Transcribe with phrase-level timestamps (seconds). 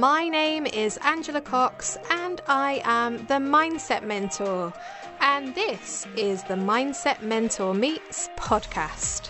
[0.00, 4.72] My name is Angela Cox, and I am the Mindset Mentor.
[5.20, 9.28] And this is the Mindset Mentor Meets podcast.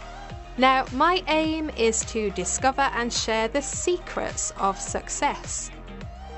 [0.59, 5.73] Now, my aim is to discover and share the secrets of success.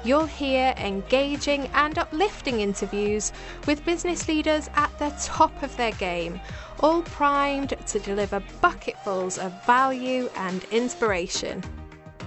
[0.03, 3.33] You'll hear engaging and uplifting interviews
[3.67, 6.41] with business leaders at the top of their game,
[6.81, 11.63] all primed to deliver bucketfuls of value and inspiration.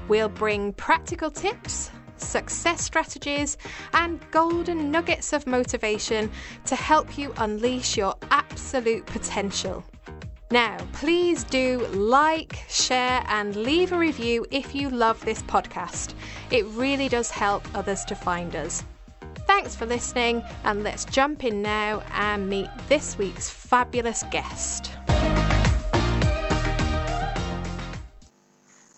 [0.08, 3.58] We'll bring practical tips, success strategies,
[3.94, 6.30] and golden nuggets of motivation
[6.66, 9.84] to help you unleash your absolute potential.
[10.52, 16.14] Now, please do like, share, and leave a review if you love this podcast.
[16.52, 18.84] It really does help others to find us.
[19.48, 24.91] Thanks for listening, and let's jump in now and meet this week's fabulous guest.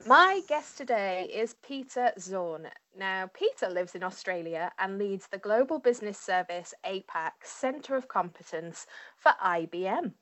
[0.07, 2.69] My guest today is Peter Zorn.
[2.97, 8.87] Now, Peter lives in Australia and leads the Global Business Service APAC Centre of Competence
[9.17, 10.13] for IBM.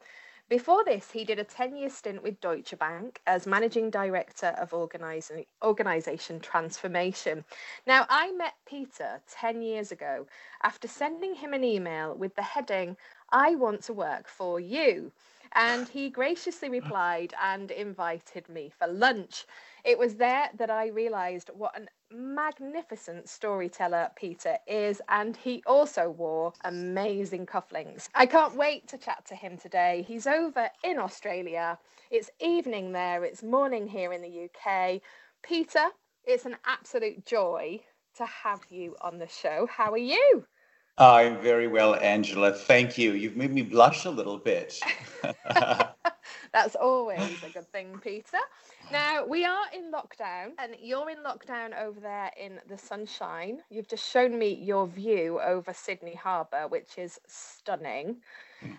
[0.49, 4.71] Before this, he did a 10 year stint with Deutsche Bank as Managing Director of
[4.71, 7.45] Organisa- Organisation Transformation.
[7.85, 10.25] Now, I met Peter 10 years ago
[10.63, 12.97] after sending him an email with the heading,
[13.29, 15.11] I want to work for you.
[15.53, 19.45] And he graciously replied and invited me for lunch.
[19.83, 26.09] It was there that I realised what an magnificent storyteller Peter is, and he also
[26.09, 28.09] wore amazing cufflinks.
[28.15, 30.05] I can't wait to chat to him today.
[30.07, 31.77] He's over in Australia.
[32.11, 35.01] It's evening there, it's morning here in the UK.
[35.43, 35.87] Peter,
[36.25, 37.81] it's an absolute joy
[38.17, 39.67] to have you on the show.
[39.69, 40.45] How are you?
[40.97, 42.53] I'm very well, Angela.
[42.53, 43.13] Thank you.
[43.13, 44.79] You've made me blush a little bit.
[46.53, 48.37] That's always a good thing, Peter.
[48.93, 53.59] Now, we are in lockdown, and you're in lockdown over there in the sunshine.
[53.69, 58.17] You've just shown me your view over Sydney Harbour, which is stunning.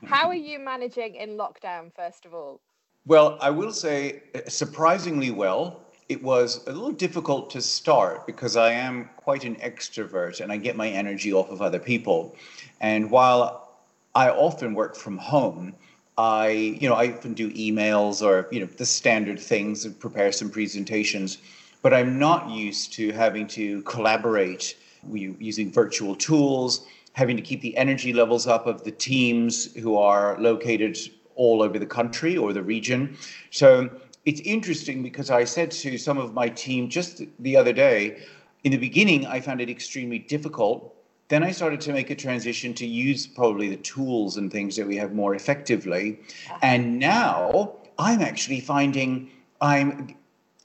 [0.05, 2.63] How are you managing in lockdown, first of all?
[3.05, 5.86] Well, I will say surprisingly well.
[6.09, 10.57] It was a little difficult to start because I am quite an extrovert and I
[10.57, 12.37] get my energy off of other people.
[12.81, 13.73] And while
[14.15, 15.75] I often work from home,
[16.17, 20.31] I, you know, I often do emails or, you know, the standard things and prepare
[20.31, 21.39] some presentations,
[21.83, 24.77] but I'm not used to having to collaborate
[25.13, 30.41] using virtual tools, having to keep the energy levels up of the teams who are
[30.41, 30.97] located
[31.35, 33.17] all over the country or the region.
[33.51, 33.91] So
[34.27, 38.23] it's interesting because I said to some of my team just the other day,
[38.65, 40.97] in the beginning, I found it extremely difficult
[41.29, 44.87] then I started to make a transition to use probably the tools and things that
[44.87, 46.21] we have more effectively.
[46.63, 50.15] And now I'm actually finding I'm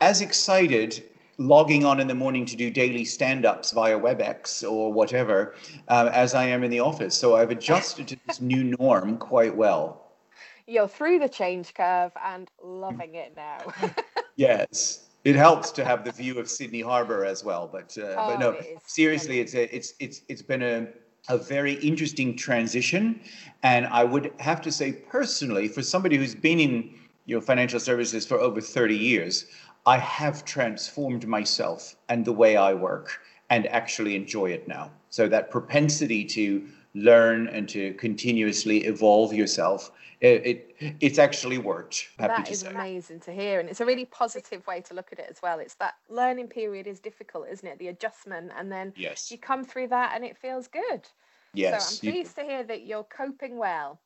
[0.02, 1.04] as excited
[1.38, 5.56] logging on in the morning to do daily stand ups via WebEx or whatever
[5.88, 7.16] uh, as I am in the office.
[7.16, 10.01] So I've adjusted to this new norm quite well.
[10.72, 13.60] You're through the change curve and loving it now.
[14.36, 17.70] yes it helps to have the view of Sydney Harbour as well.
[17.72, 20.88] But uh, oh, but no, it seriously, it's a, it's it's it's been a
[21.30, 23.22] a very interesting transition,
[23.62, 26.90] and I would have to say personally, for somebody who's been in
[27.26, 29.46] you know financial services for over thirty years,
[29.86, 33.20] I have transformed myself and the way I work,
[33.52, 34.92] and actually enjoy it now.
[35.10, 39.92] So that propensity to learn and to continuously evolve yourself
[40.22, 42.10] it, it it's actually worked.
[42.18, 42.70] That is say.
[42.70, 45.60] amazing to hear, and it's a really positive way to look at it as well.
[45.60, 47.80] It's that learning period is difficult, isn't it?
[47.80, 49.32] The adjustment, and then yes.
[49.32, 51.08] you come through that, and it feels good.
[51.54, 52.44] Yes, so I'm pleased you...
[52.44, 54.00] to hear that you're coping well.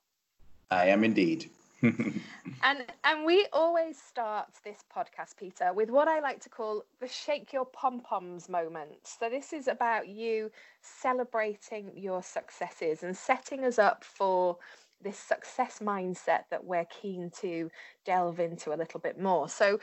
[0.71, 1.49] I am indeed.
[1.81, 7.07] And and we always start this podcast, Peter, with what I like to call the
[7.07, 8.91] shake your pom poms moment.
[9.03, 14.57] So this is about you celebrating your successes and setting us up for
[15.01, 17.69] this success mindset that we're keen to
[18.05, 19.49] delve into a little bit more.
[19.49, 19.79] So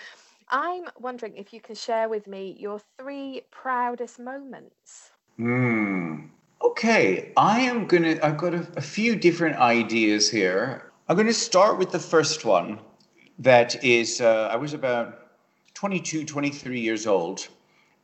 [0.49, 5.11] I'm wondering if you can share with me your three proudest moments.
[5.37, 6.27] Hmm.
[6.63, 8.19] Okay, I am gonna.
[8.23, 10.92] I've got a, a few different ideas here.
[11.13, 12.79] I'm going to start with the first one.
[13.39, 15.19] That is, uh, I was about
[15.75, 17.49] 22, 23 years old,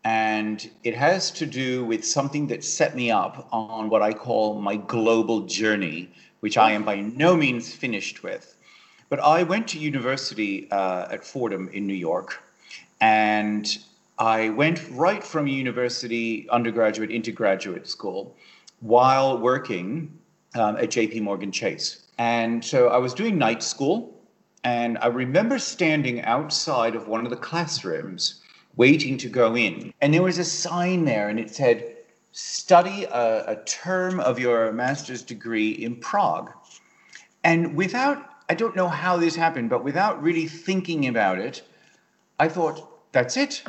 [0.05, 4.60] and it has to do with something that set me up on what I call
[4.60, 6.10] my global journey
[6.40, 8.55] which I am by no means finished with.
[9.08, 12.43] But I went to university uh, at Fordham in New York,
[13.00, 13.66] and
[14.19, 18.37] I went right from university, undergraduate, into graduate school
[18.81, 20.19] while working
[20.55, 22.05] um, at JP Morgan Chase.
[22.19, 24.20] And so I was doing night school,
[24.65, 28.43] and I remember standing outside of one of the classrooms
[28.76, 29.93] waiting to go in.
[30.00, 31.94] And there was a sign there, and it said,
[32.32, 36.53] Study a, a term of your master's degree in Prague.
[37.43, 41.62] And without, I don't know how this happened, but without really thinking about it,
[42.38, 43.62] I thought, that's it.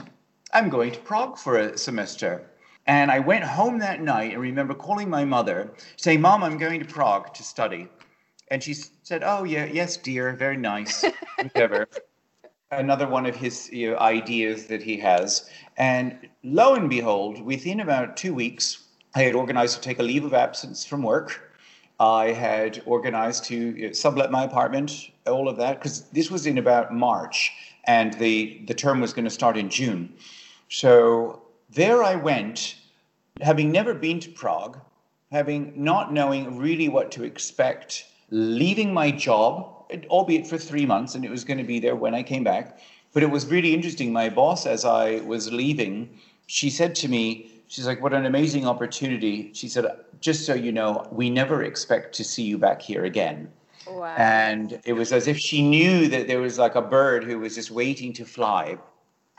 [0.54, 2.50] I'm going to Prague for a semester.
[2.86, 6.80] And I went home that night and remember calling my mother, saying, Mom, I'm going
[6.80, 7.88] to Prague to study.
[8.52, 11.06] And she said, Oh, yeah, yes, dear, very nice,
[11.36, 11.88] whatever.
[12.72, 15.50] Another one of his you know, ideas that he has.
[15.78, 18.86] And lo and behold, within about two weeks,
[19.16, 21.52] I had organized to take a leave of absence from work.
[22.00, 26.46] I had organized to you know, sublet my apartment, all of that, because this was
[26.46, 27.52] in about March
[27.86, 30.14] and the, the term was going to start in June.
[30.70, 32.76] So there I went,
[33.42, 34.80] having never been to Prague,
[35.32, 41.26] having not knowing really what to expect, leaving my job, albeit for three months, and
[41.26, 42.80] it was going to be there when I came back.
[43.14, 44.14] But it was really interesting.
[44.14, 46.10] My boss, as I was leaving,
[46.48, 49.52] she said to me, She's like, What an amazing opportunity.
[49.54, 49.86] She said,
[50.20, 53.50] Just so you know, we never expect to see you back here again.
[53.88, 54.16] Wow.
[54.18, 57.56] And it was as if she knew that there was like a bird who was
[57.56, 58.78] just waiting to fly.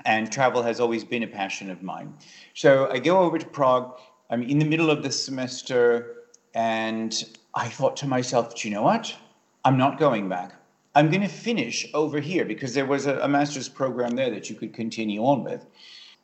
[0.07, 2.15] And travel has always been a passion of mine.
[2.55, 3.99] So I go over to Prague.
[4.31, 6.15] I'm in the middle of the semester.
[6.55, 7.13] And
[7.55, 9.15] I thought to myself, do you know what?
[9.65, 10.55] I'm not going back.
[10.95, 14.51] I'm going to finish over here because there was a, a master's program there that
[14.51, 15.67] you could continue on with.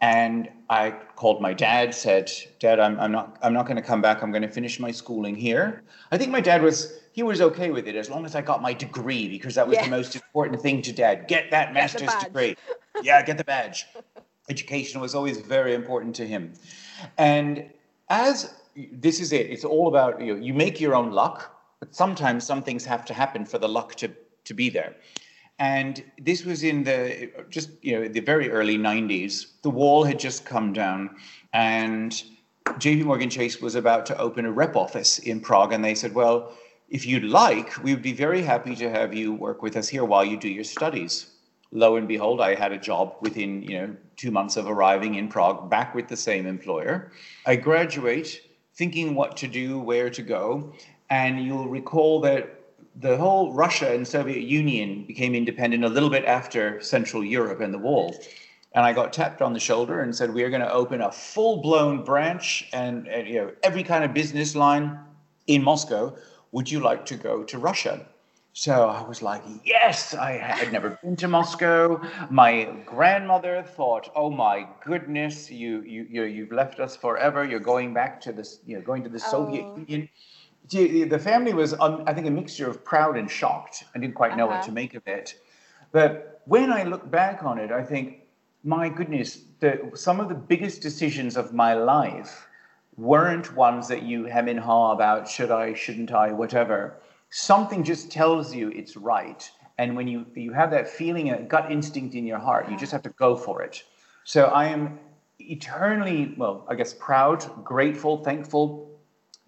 [0.00, 4.02] And I called my dad, said, Dad, I'm, I'm not, I'm not going to come
[4.02, 4.22] back.
[4.22, 5.82] I'm going to finish my schooling here.
[6.12, 8.60] I think my dad was, he was okay with it as long as I got
[8.60, 9.84] my degree because that was yeah.
[9.84, 11.28] the most important thing to dad.
[11.28, 12.56] Get that master's degree.
[13.02, 13.86] yeah, get the badge.
[14.50, 16.52] Education was always very important to him.
[17.16, 17.70] And
[18.10, 18.54] as
[18.92, 22.44] this is it, it's all about you, know, you make your own luck, but sometimes
[22.44, 24.10] some things have to happen for the luck to,
[24.44, 24.94] to be there.
[25.58, 29.46] And this was in the just you know the very early 90s.
[29.62, 31.16] The wall had just come down,
[31.54, 32.12] and
[32.72, 36.14] JP Morgan Chase was about to open a rep office in Prague, and they said,
[36.14, 36.52] "Well,
[36.90, 40.04] if you'd like, we would be very happy to have you work with us here
[40.04, 41.30] while you do your studies."
[41.72, 45.28] Lo and behold, I had a job within you know two months of arriving in
[45.28, 47.12] Prague, back with the same employer.
[47.46, 48.42] I graduate,
[48.76, 50.72] thinking what to do, where to go,
[51.08, 52.60] and you'll recall that
[53.00, 57.72] the whole Russia and Soviet Union became independent a little bit after Central Europe and
[57.72, 58.14] the wall.
[58.74, 61.10] And I got tapped on the shoulder and said, "We are going to open a
[61.10, 64.98] full-blown branch and, and you know every kind of business line
[65.46, 66.14] in Moscow.
[66.52, 68.06] Would you like to go to Russia?"
[68.58, 72.00] So I was like, yes, I had never been to Moscow.
[72.30, 77.44] My grandmother thought, oh my goodness, you you you you've left us forever.
[77.44, 79.84] You're going back to this, you know, going to the Soviet oh.
[79.86, 80.08] Union
[80.70, 83.84] the family was, um, I think, a mixture of proud and shocked.
[83.94, 84.56] I didn't quite know uh-huh.
[84.56, 85.38] what to make of it.
[85.92, 88.22] But when I look back on it, I think,
[88.64, 92.48] my goodness, the, some of the biggest decisions of my life
[92.96, 96.96] weren't ones that you hem and haw about, should I, shouldn't I, whatever.
[97.30, 99.50] Something just tells you it's right.
[99.78, 102.92] And when you, you have that feeling, a gut instinct in your heart, you just
[102.92, 103.82] have to go for it.
[104.24, 104.98] So I am
[105.38, 108.90] eternally, well, I guess, proud, grateful, thankful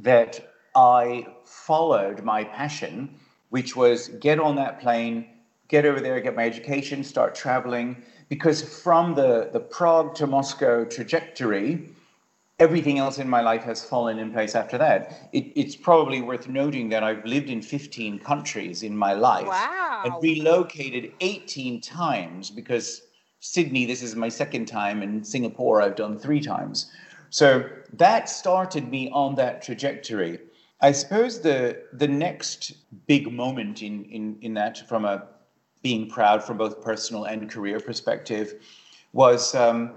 [0.00, 3.14] that I followed my passion,
[3.48, 5.26] which was get on that plane,
[5.68, 8.04] get over there, get my education, start traveling.
[8.28, 11.88] Because from the, the Prague to Moscow trajectory,
[12.58, 15.28] everything else in my life has fallen in place after that.
[15.32, 20.02] It, it's probably worth noting that I've lived in 15 countries in my life wow.
[20.04, 23.02] and relocated 18 times because
[23.40, 26.90] Sydney, this is my second time, and Singapore, I've done three times.
[27.30, 30.40] So that started me on that trajectory.
[30.80, 32.72] I suppose the the next
[33.06, 35.26] big moment in in in that, from a
[35.82, 38.54] being proud from both personal and career perspective,
[39.12, 39.94] was um,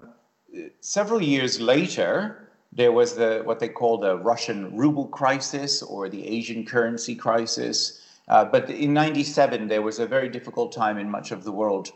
[0.82, 2.50] several years later.
[2.74, 8.02] There was the what they call the Russian ruble crisis or the Asian currency crisis.
[8.28, 11.92] Uh, but in '97, there was a very difficult time in much of the world,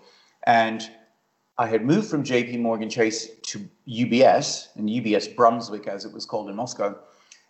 [0.45, 0.89] and
[1.57, 2.57] I had moved from J.P.
[2.57, 6.95] Morgan Chase to UBS, and UBS Brunswick, as it was called in Moscow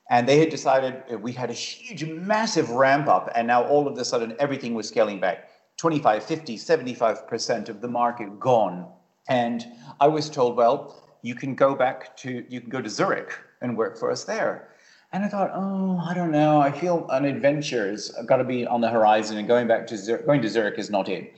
[0.09, 3.87] and they had decided uh, we had a huge, massive ramp up, and now all
[3.87, 8.87] of a sudden everything was scaling back 25, 50, 75% of the market gone.
[9.27, 9.65] And
[9.99, 13.75] I was told, well, you can go back to, you can go to Zurich and
[13.75, 14.69] work for us there.
[15.11, 16.59] And I thought, oh, I don't know.
[16.59, 19.97] I feel an adventure has got to be on the horizon, and going back to
[19.97, 21.33] Zurich, going to Zurich is not it.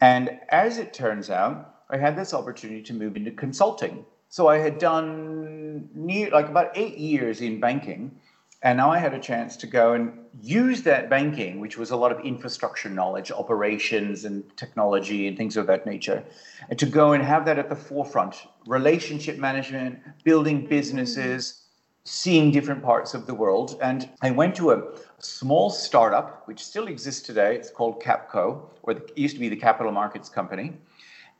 [0.00, 4.06] And as it turns out, I had this opportunity to move into consulting.
[4.30, 8.18] So I had done near like about eight years in banking,
[8.66, 12.10] And I had a chance to go and use that banking, which was a lot
[12.10, 16.24] of infrastructure knowledge, operations and technology and things of that nature,
[16.68, 18.34] and to go and have that at the forefront
[18.66, 21.62] relationship management, building businesses,
[22.02, 23.78] seeing different parts of the world.
[23.80, 24.82] And I went to a
[25.20, 27.54] small startup, which still exists today.
[27.54, 30.76] It's called Capco, or it used to be the Capital Markets Company.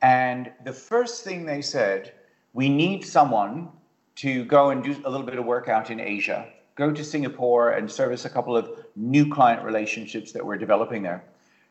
[0.01, 2.13] And the first thing they said,
[2.53, 3.67] we need someone
[4.15, 7.71] to go and do a little bit of work out in Asia go to Singapore
[7.71, 11.23] and service a couple of new client relationships that we're developing there.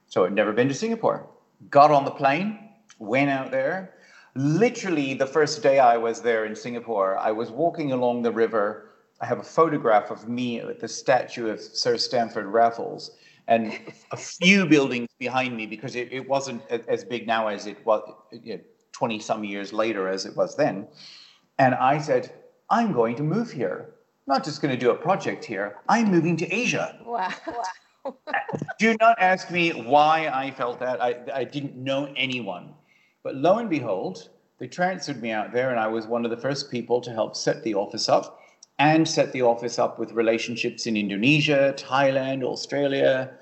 [0.09, 1.27] So I'd never been to Singapore.
[1.71, 2.59] Got on the plane,
[2.99, 3.95] went out there.
[4.35, 8.91] Literally, the first day I was there in Singapore, I was walking along the river.
[9.21, 13.13] I have a photograph of me with the statue of Sir Stamford Raffles
[13.49, 13.79] and
[14.11, 18.03] a few buildings behind me because it, it wasn't as big now as it was
[18.31, 18.61] you know,
[18.93, 20.87] 20 some years later as it was then.
[21.59, 22.33] And I said,
[22.69, 23.96] I'm going to move here
[24.27, 25.77] not just going to do a project here.
[25.89, 26.99] I'm moving to Asia.
[27.05, 27.33] Wow.
[28.79, 31.03] do not ask me why I felt that.
[31.03, 32.75] I, I didn't know anyone.
[33.23, 36.37] But lo and behold, they transferred me out there, and I was one of the
[36.37, 38.41] first people to help set the office up
[38.79, 43.33] and set the office up with relationships in Indonesia, Thailand, Australia.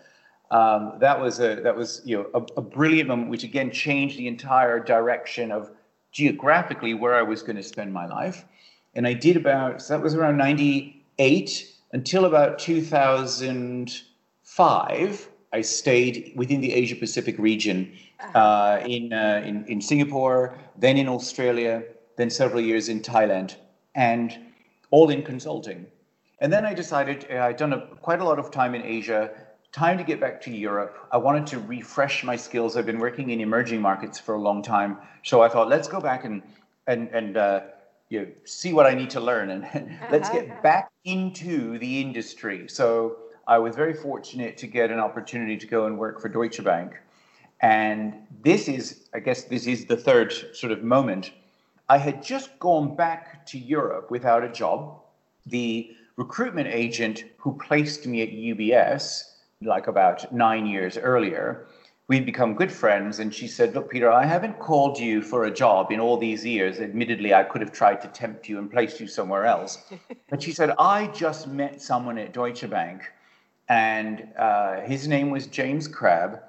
[0.50, 4.18] Um, that was a that was you know a, a brilliant moment, which again changed
[4.18, 5.70] the entire direction of
[6.12, 8.44] geographically where I was going to spend my life
[8.94, 15.28] and I did about so that was around '98 until about 2005.
[15.52, 18.38] I stayed within the Asia Pacific region uh-huh.
[18.38, 21.82] uh, in, uh, in in Singapore, then in Australia,
[22.16, 23.56] then several years in Thailand,
[23.94, 24.36] and
[24.90, 25.86] all in consulting.
[26.40, 29.30] And then I decided uh, I'd done a, quite a lot of time in Asia.
[29.72, 30.96] Time to get back to Europe.
[31.10, 32.76] I wanted to refresh my skills.
[32.76, 36.00] I've been working in emerging markets for a long time, so I thought let's go
[36.00, 36.42] back and
[36.86, 37.60] and and uh,
[38.14, 40.62] you know, see what I need to learn and let's get uh-huh.
[40.62, 42.68] back into the industry.
[42.68, 43.16] So
[43.46, 46.92] I was very fortunate to get an opportunity to go and work for Deutsche Bank.
[47.60, 51.32] And this is, I guess, this is the third sort of moment.
[51.88, 55.00] I had just gone back to Europe without a job.
[55.46, 59.24] The recruitment agent who placed me at UBS,
[59.60, 61.66] like about nine years earlier,
[62.08, 63.18] we've become good friends.
[63.18, 66.44] And she said, Look, Peter, I haven't called you for a job in all these
[66.44, 66.80] years.
[66.80, 69.78] Admittedly, I could have tried to tempt you and place you somewhere else.
[70.28, 73.02] but she said, I just met someone at Deutsche Bank,
[73.68, 76.40] and uh, his name was James Crabb,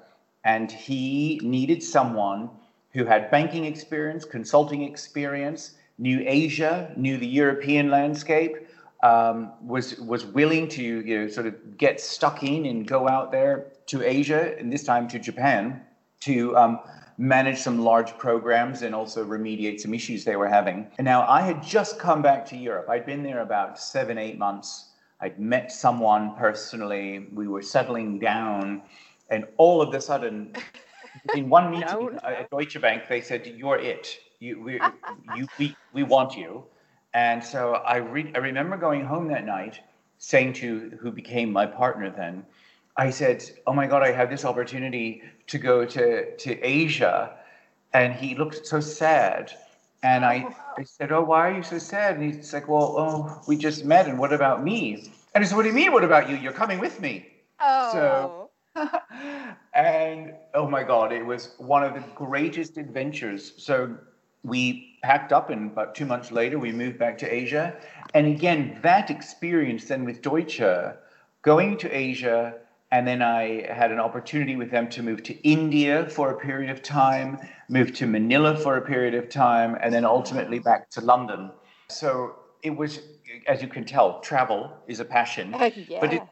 [0.44, 2.50] and he needed someone
[2.92, 8.56] who had banking experience, consulting experience, knew Asia, knew the European landscape.
[9.02, 13.30] Um, was was willing to you know sort of get stuck in and go out
[13.30, 15.82] there to Asia, and this time to Japan,
[16.20, 16.80] to um,
[17.18, 20.86] manage some large programs and also remediate some issues they were having.
[20.98, 22.88] And now I had just come back to Europe.
[22.88, 24.90] I'd been there about seven, eight months.
[25.20, 27.28] I'd met someone personally.
[27.32, 28.82] We were settling down.
[29.30, 30.54] And all of a sudden,
[31.34, 32.18] in one meeting no, no.
[32.22, 34.18] at Deutsche Bank, they said, You're it.
[34.38, 34.80] You, we,
[35.34, 36.64] you, we, we want you.
[37.14, 39.80] And so I, re- I remember going home that night
[40.18, 42.44] saying to who became my partner then,
[42.98, 47.34] I said, "Oh my God, I have this opportunity to go to to Asia,"
[47.92, 49.52] and he looked so sad.
[50.02, 53.42] And I, I said, "Oh, why are you so sad?" And he's like, "Well, oh,
[53.46, 55.92] we just met, and what about me?" And I said, "What do you mean?
[55.92, 56.36] What about you?
[56.36, 57.28] You're coming with me."
[57.60, 57.92] Oh.
[57.92, 58.50] So,
[59.74, 63.52] and oh my God, it was one of the greatest adventures.
[63.58, 63.96] So
[64.42, 67.76] we packed up, and about two months later, we moved back to Asia.
[68.14, 70.62] And again, that experience then with Deutsche,
[71.42, 72.54] going to Asia
[72.96, 76.70] and then I had an opportunity with them to move to India for a period
[76.70, 77.38] of time,
[77.68, 81.50] move to Manila for a period of time, and then ultimately back to London.
[81.90, 83.00] So it was,
[83.46, 85.52] as you can tell, travel is a passion.
[85.52, 86.00] Uh, yes.
[86.00, 86.22] But it,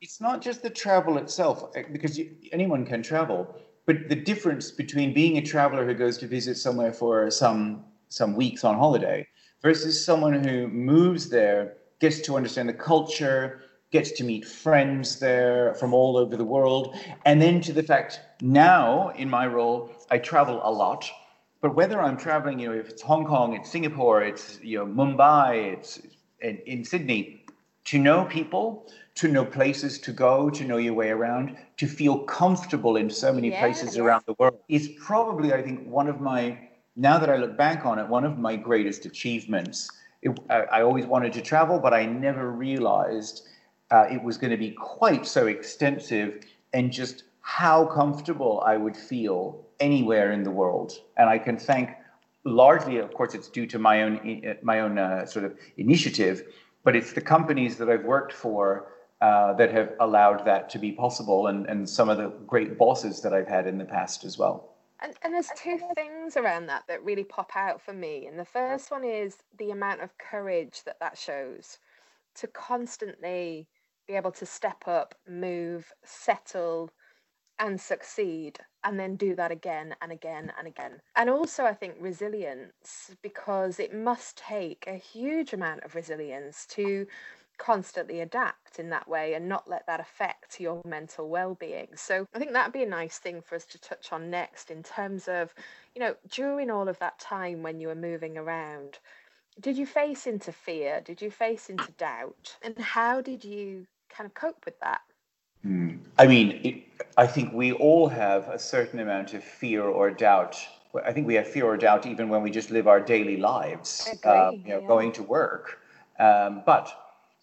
[0.00, 3.54] it's not just the travel itself, eh, because you, anyone can travel.
[3.84, 8.34] But the difference between being a traveler who goes to visit somewhere for some some
[8.34, 9.26] weeks on holiday
[9.60, 13.60] versus someone who moves there, gets to understand the culture,
[13.94, 16.96] gets to meet friends there from all over the world.
[17.24, 19.78] And then to the fact now in my role,
[20.10, 21.08] I travel a lot.
[21.62, 24.86] But whether I'm traveling, you know, if it's Hong Kong, it's Singapore, it's you know
[25.00, 26.02] Mumbai, it's
[26.40, 27.46] in, in Sydney,
[27.90, 28.64] to know people,
[29.20, 33.32] to know places to go, to know your way around, to feel comfortable in so
[33.32, 36.58] many yeah, places around the world is probably, I think, one of my
[36.96, 39.88] now that I look back on it, one of my greatest achievements.
[40.22, 43.46] It, I, I always wanted to travel, but I never realized
[43.90, 48.96] uh, it was going to be quite so extensive and just how comfortable I would
[48.96, 50.92] feel anywhere in the world.
[51.16, 51.90] And I can thank
[52.44, 56.42] largely, of course, it's due to my own my own uh, sort of initiative,
[56.84, 60.92] but it's the companies that I've worked for uh, that have allowed that to be
[60.92, 64.38] possible, and, and some of the great bosses that I've had in the past as
[64.38, 64.70] well.
[65.00, 68.26] And, and there's two things around that that really pop out for me.
[68.26, 71.78] And the first one is the amount of courage that that shows
[72.36, 73.68] to constantly
[74.06, 76.90] be able to step up, move, settle,
[77.58, 81.00] and succeed, and then do that again and again and again.
[81.16, 87.06] And also, I think resilience, because it must take a huge amount of resilience to
[87.56, 91.86] constantly adapt in that way and not let that affect your mental well-being.
[91.94, 94.82] So i think that'd be a nice thing for us to touch on next in
[94.82, 95.54] terms of
[95.94, 98.98] you know during all of that time when you were moving around
[99.60, 101.00] did you face into fear?
[101.00, 102.56] Did you face into doubt?
[102.62, 105.00] And how did you kind of cope with that
[105.62, 105.96] hmm.
[106.18, 106.74] i mean it,
[107.16, 110.56] i think we all have a certain amount of fear or doubt
[111.04, 114.08] i think we have fear or doubt even when we just live our daily lives
[114.24, 114.86] uh, you know yeah.
[114.86, 115.80] going to work
[116.18, 116.94] um, but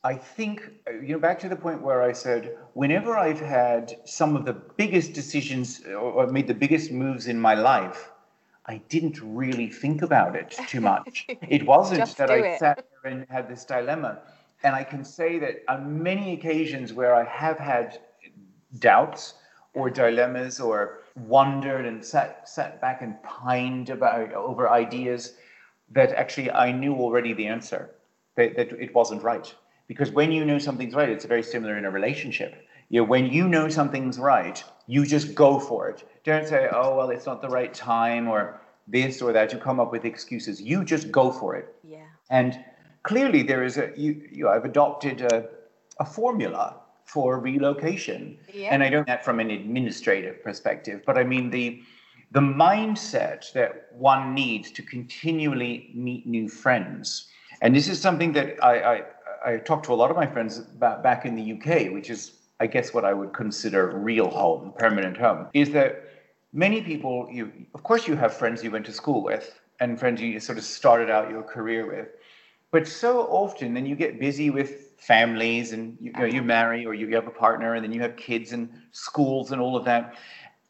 [0.04, 3.98] I think, uh, you know, back to the point where I said, whenever I've had
[4.06, 8.12] some of the biggest decisions or made the biggest moves in my life,
[8.66, 11.28] I didn't really think about it too much.
[11.48, 12.60] It wasn't that I it.
[12.60, 14.20] sat there and had this dilemma.
[14.64, 18.00] And I can say that on many occasions where I have had
[18.80, 19.36] doubts
[19.74, 25.34] or dilemmas or wondered and sat, sat back and pined about over ideas
[25.92, 27.92] that actually I knew already the answer,
[28.36, 29.54] that, that it wasn't right
[29.92, 32.56] because when you know something's right, it's very similar in a relationship.
[32.88, 36.08] You know, when you know something's right, you just go for it.
[36.24, 39.52] Don't say, oh, well, it's not the right time or this or that.
[39.52, 40.62] You come up with excuses.
[40.62, 41.76] You just go for it.
[41.84, 42.06] Yeah.
[42.30, 42.58] And
[43.04, 45.48] clearly, there is a, you, you I've adopted a,
[46.00, 48.38] a formula for relocation.
[48.54, 48.70] Yeah.
[48.72, 51.82] And I don't mean that from an administrative perspective, but I mean the,
[52.32, 57.28] the mindset that one needs to continually meet new friends.
[57.62, 59.04] And this is something that I, I
[59.44, 62.34] I talked to a lot of my friends about back in the UK, which is,
[62.60, 66.04] I guess, what I would consider real home, permanent home, is that
[66.54, 70.22] many people, you, of course, you have friends you went to school with and friends
[70.22, 72.10] you sort of started out your career with,
[72.72, 76.46] but so often then you get busy with families and you, you, know, you uh-huh.
[76.46, 79.76] marry or you have a partner and then you have kids and schools and all
[79.76, 80.16] of that,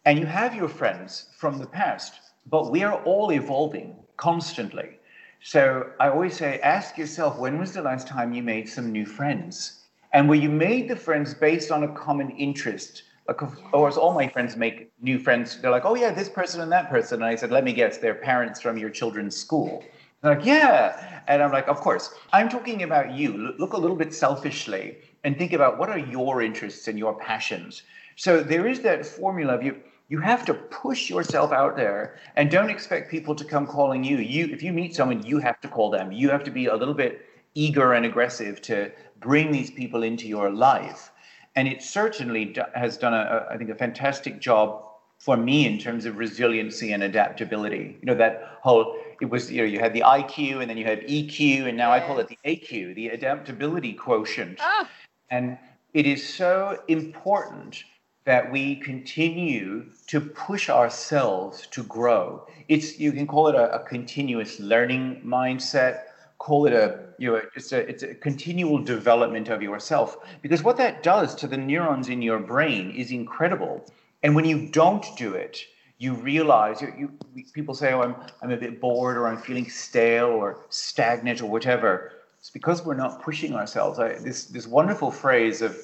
[0.06, 2.16] and you have your friends from the past,
[2.48, 4.98] but we are all evolving constantly.
[5.44, 9.06] So I always say, ask yourself, when was the last time you made some new
[9.06, 9.80] friends?
[10.14, 13.04] And where you made the friends based on a common interest.
[13.28, 15.60] Like, of course, all my friends make new friends.
[15.60, 17.22] They're like, oh, yeah, this person and that person.
[17.22, 19.84] And I said, let me guess, they're parents from your children's school.
[20.24, 21.22] Like, yeah.
[21.28, 22.14] And I'm like, of course.
[22.32, 23.54] I'm talking about you.
[23.58, 27.84] Look a little bit selfishly and think about what are your interests and your passions.
[28.16, 29.78] So there is that formula of you
[30.10, 34.18] you have to push yourself out there and don't expect people to come calling you.
[34.18, 36.12] You if you meet someone, you have to call them.
[36.12, 40.28] You have to be a little bit eager and aggressive to bring these people into
[40.28, 41.12] your life.
[41.56, 44.84] And it certainly has done a, I think a fantastic job
[45.18, 47.98] for me in terms of resiliency and adaptability.
[48.02, 50.86] You know that whole it was you know you had the IQ and then you
[50.86, 51.92] had EQ and now.
[51.92, 54.58] I call it the AQ, the adaptability quotient.
[54.60, 54.90] Ah.
[55.30, 55.58] And
[55.94, 57.84] it is so important
[58.26, 62.48] that we continue to push ourselves to grow.
[62.68, 66.02] It's you can call it a, a continuous learning mindset.
[66.40, 70.78] Call it a you know it's a it's a continual development of yourself because what
[70.78, 73.86] that does to the neurons in your brain is incredible.
[74.24, 75.64] And when you don't do it,
[76.02, 79.70] you realize you, you people say, "Oh, I'm I'm a bit bored, or I'm feeling
[79.70, 84.00] stale, or stagnant, or whatever." It's because we're not pushing ourselves.
[84.00, 85.78] I, this this wonderful phrase of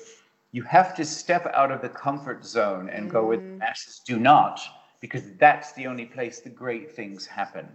[0.52, 3.12] you have to step out of the comfort zone and mm.
[3.12, 3.58] go where the mm.
[3.60, 4.60] masses do not,
[5.02, 7.68] because that's the only place the great things happen.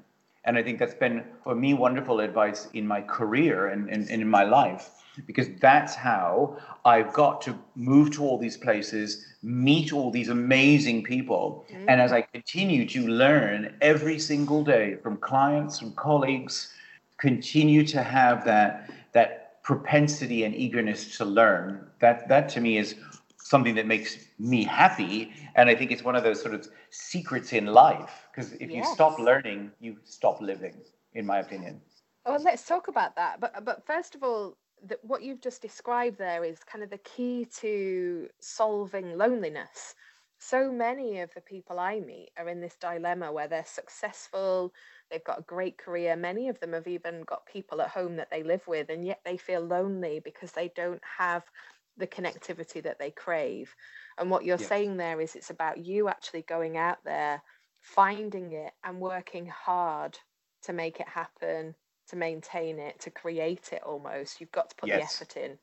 [0.45, 4.21] And I think that's been, for me, wonderful advice in my career and, and, and
[4.21, 4.91] in my life,
[5.27, 11.03] because that's how I've got to move to all these places, meet all these amazing
[11.05, 11.66] people.
[11.70, 11.85] Mm.
[11.88, 16.72] And as I continue to learn every single day from clients, from colleagues,
[17.18, 21.87] continue to have that, that propensity and eagerness to learn.
[22.01, 22.96] That that to me is
[23.37, 27.53] something that makes me happy, and I think it's one of those sort of secrets
[27.53, 28.29] in life.
[28.31, 28.70] Because if yes.
[28.70, 30.75] you stop learning, you stop living,
[31.14, 31.81] in my opinion.
[32.25, 33.40] Well, let's talk about that.
[33.40, 36.99] But but first of all, the, what you've just described there is kind of the
[36.99, 39.95] key to solving loneliness.
[40.38, 44.73] So many of the people I meet are in this dilemma where they're successful,
[45.12, 46.16] They've got a great career.
[46.16, 49.21] Many of them have even got people at home that they live with, and yet
[49.25, 51.45] they feel lonely because they don't have
[51.99, 53.77] the connectivity that they crave.
[54.16, 57.42] And what you're saying there is it's about you actually going out there,
[57.83, 60.18] finding it, and working hard
[60.62, 61.75] to make it happen,
[62.12, 64.40] to maintain it, to create it almost.
[64.40, 65.18] You've got to put yes.
[65.18, 65.59] the effort in.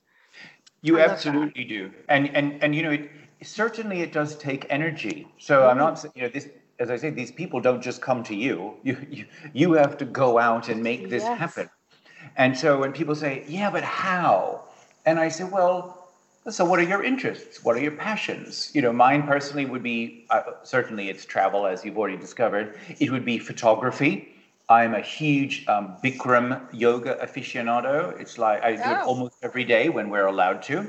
[0.81, 1.91] You absolutely do.
[2.07, 3.09] And and and you know, it,
[3.43, 5.27] certainly it does take energy.
[5.38, 5.69] So mm-hmm.
[5.69, 6.47] I'm not you know this
[6.79, 8.73] as I say, these people don't just come to you.
[8.83, 11.38] You you, you have to go out and make this yes.
[11.38, 11.69] happen.
[12.35, 14.63] And so when people say, "Yeah, but how?"
[15.05, 16.09] and I say, "Well,
[16.49, 17.63] so what are your interests?
[17.63, 18.71] What are your passions?
[18.73, 22.77] You know, mine personally would be uh, certainly it's travel, as you've already discovered.
[22.99, 24.13] It would be photography.
[24.69, 28.19] I'm a huge um, Bikram yoga aficionado.
[28.19, 28.91] It's like I do oh.
[28.91, 30.88] it almost every day when we're allowed to,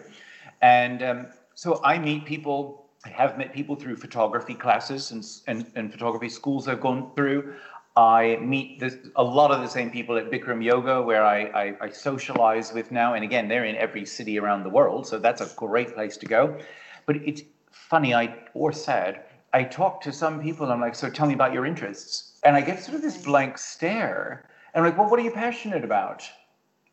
[0.61, 2.89] and um, so I meet people.
[3.05, 7.55] I have met people through photography classes and, and, and photography schools I've gone through.
[7.97, 11.77] I meet this, a lot of the same people at Bikram Yoga, where I, I,
[11.81, 13.15] I, socialize with now.
[13.15, 16.27] And again, they're in every city around the world, so that's a great place to
[16.27, 16.59] go.
[17.07, 19.25] But it's funny, I or sad.
[19.53, 20.71] I talk to some people.
[20.71, 23.59] I'm like, so tell me about your interests, and I get sort of this blank
[23.59, 24.49] stare.
[24.73, 26.29] And I'm like, well, what are you passionate about?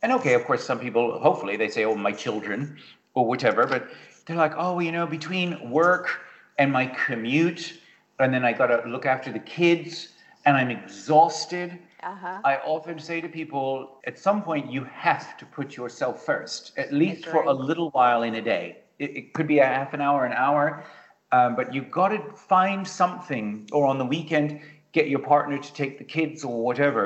[0.01, 2.77] And okay, of course, some people, hopefully, they say, oh, my children
[3.13, 3.65] or whatever.
[3.65, 3.89] But
[4.25, 6.19] they're like, oh, you know, between work
[6.57, 7.79] and my commute,
[8.19, 10.09] and then I got to look after the kids
[10.45, 12.39] and I'm exhausted, uh-huh.
[12.45, 16.93] I often say to people, at some point, you have to put yourself first, at
[16.93, 18.77] least for a little while in a day.
[18.99, 20.85] It, it could be a half an hour, an hour,
[21.31, 24.61] um, but you've got to find something, or on the weekend,
[24.97, 27.03] get your partner to take the kids or whatever.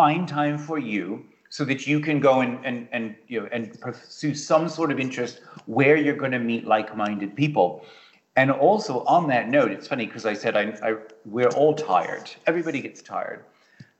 [0.00, 1.04] Find time for you
[1.56, 4.98] so that you can go and, and, and, you know, and pursue some sort of
[5.06, 5.34] interest
[5.66, 7.68] where you're going to meet like minded people.
[8.36, 10.90] And also on that note, it's funny because I said I, I,
[11.24, 12.26] we're all tired.
[12.46, 13.40] Everybody gets tired.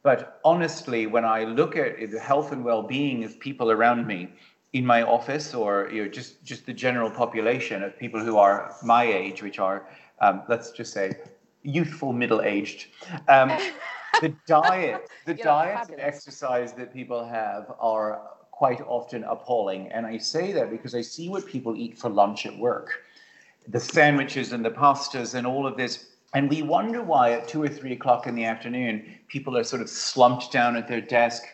[0.02, 4.20] But honestly, when I look at the health and well-being of people around me
[4.74, 8.56] in my office, or you know, just just the general population of people who are
[8.82, 9.78] my age, which are
[10.24, 11.06] um, let's just say
[11.64, 12.86] youthful, middle-aged,
[13.28, 13.50] um,
[14.20, 18.22] the diet, the diet and exercise that people have are
[18.52, 19.88] quite often appalling.
[19.88, 23.02] And I say that because I see what people eat for lunch at work
[23.68, 26.06] the sandwiches and the pastas and all of this.
[26.34, 29.80] And we wonder why at two or three o'clock in the afternoon, people are sort
[29.80, 31.44] of slumped down at their desk.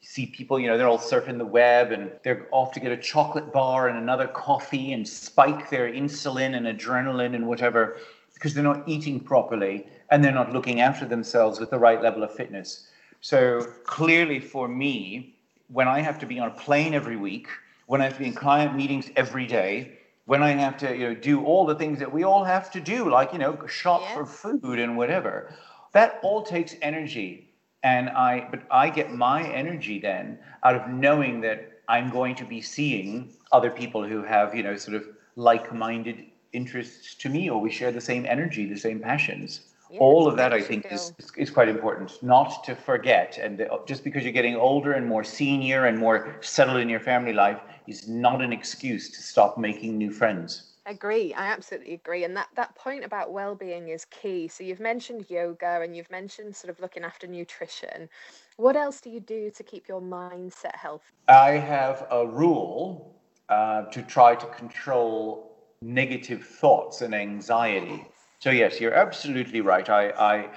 [0.00, 2.92] You see people, you know, they're all surfing the web and they're off to get
[2.92, 7.98] a chocolate bar and another coffee and spike their insulin and adrenaline and whatever
[8.38, 12.22] because they're not eating properly and they're not looking after themselves with the right level
[12.22, 12.86] of fitness.
[13.20, 15.34] So clearly for me,
[15.66, 17.48] when I have to be on a plane every week,
[17.86, 21.08] when I have to be in client meetings every day, when I have to, you
[21.08, 24.02] know, do all the things that we all have to do, like, you know, shop
[24.14, 25.52] for food and whatever.
[25.92, 27.50] That all takes energy.
[27.82, 32.44] And I, but I get my energy then out of knowing that I'm going to
[32.44, 35.04] be seeing other people who have, you know, sort of
[35.36, 39.60] like-minded interests to me, or we share the same energy, the same passions.
[39.90, 42.22] Yeah, all of that, I think, is, is quite important.
[42.22, 46.36] Not to forget, and the, just because you're getting older and more senior and more
[46.42, 50.74] settled in your family life, is not an excuse to stop making new friends.
[50.84, 52.24] Agree, I absolutely agree.
[52.24, 54.48] And that, that point about well-being is key.
[54.48, 58.08] So you've mentioned yoga and you've mentioned sort of looking after nutrition.
[58.56, 61.04] What else do you do to keep your mindset healthy?
[61.28, 63.14] I have a rule
[63.50, 65.47] uh, to try to control
[65.82, 68.04] negative thoughts and anxiety.
[68.40, 69.88] So yes, you're absolutely right.
[69.88, 70.48] I, I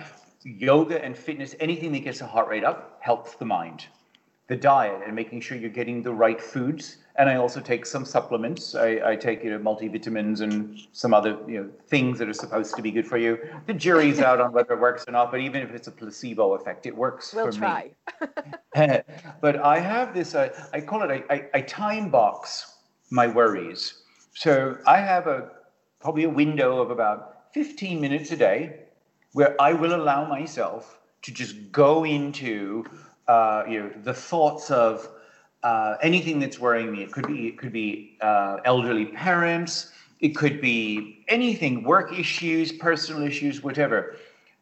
[0.44, 3.86] yoga and fitness, anything that gets the heart rate up helps the mind.
[4.48, 8.06] The diet and making sure you're getting the right foods and I also take some
[8.06, 8.76] supplements.
[8.76, 12.76] I, I, take you know multivitamins and some other you know things that are supposed
[12.76, 13.38] to be good for you.
[13.68, 16.54] The jury's out on whether it works or not, but even if it's a placebo
[16.54, 17.92] effect, it works we'll for try.
[18.22, 18.28] me.
[19.42, 20.36] but I have this.
[20.36, 21.24] Uh, I call it.
[21.30, 22.78] I, I, I time box
[23.12, 24.01] my worries.
[24.34, 25.52] So I have a
[26.00, 28.80] probably a window of about 15 minutes a day
[29.34, 32.86] where I will allow myself to just go into
[33.28, 35.08] uh, you know the thoughts of
[35.64, 37.04] uh, anything that's worrying me.
[37.04, 39.92] It could be it could be uh, elderly parents.
[40.20, 44.18] It could be anything, work issues, personal issues, whatever.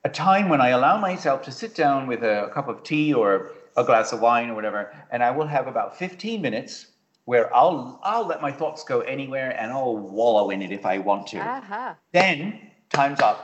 [0.06, 3.14] A time when I allow myself to sit down with a, a cup of tea
[3.14, 6.88] or a glass of wine or whatever, and I will have about 15 minutes
[7.30, 10.98] where I'll I'll let my thoughts go anywhere and I'll wallow in it if I
[10.98, 11.40] want to.
[11.40, 11.94] Uh-huh.
[12.12, 12.38] Then
[12.90, 13.40] time's up.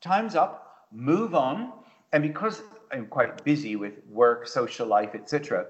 [0.00, 0.52] Time's up.
[0.92, 1.72] Move on.
[2.12, 5.66] And because I'm quite busy with work, social life, etc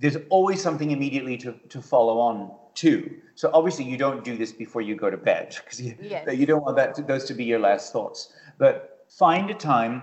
[0.00, 3.14] there's always something immediately to, to follow on to.
[3.36, 6.28] So obviously you don't do this before you go to bed because you, yes.
[6.36, 8.32] you don't want that to, those to be your last thoughts.
[8.58, 10.02] But find a time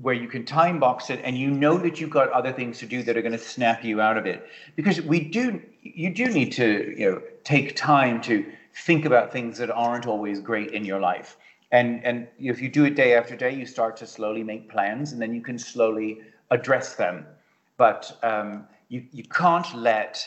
[0.00, 2.86] where you can time box it and you know that you've got other things to
[2.86, 4.46] do that are going to snap you out of it.
[4.74, 9.58] Because we do you do need to you know take time to think about things
[9.58, 11.36] that aren't always great in your life.
[11.72, 15.12] And and if you do it day after day you start to slowly make plans
[15.12, 17.26] and then you can slowly address them.
[17.76, 20.26] But um, you, you can't let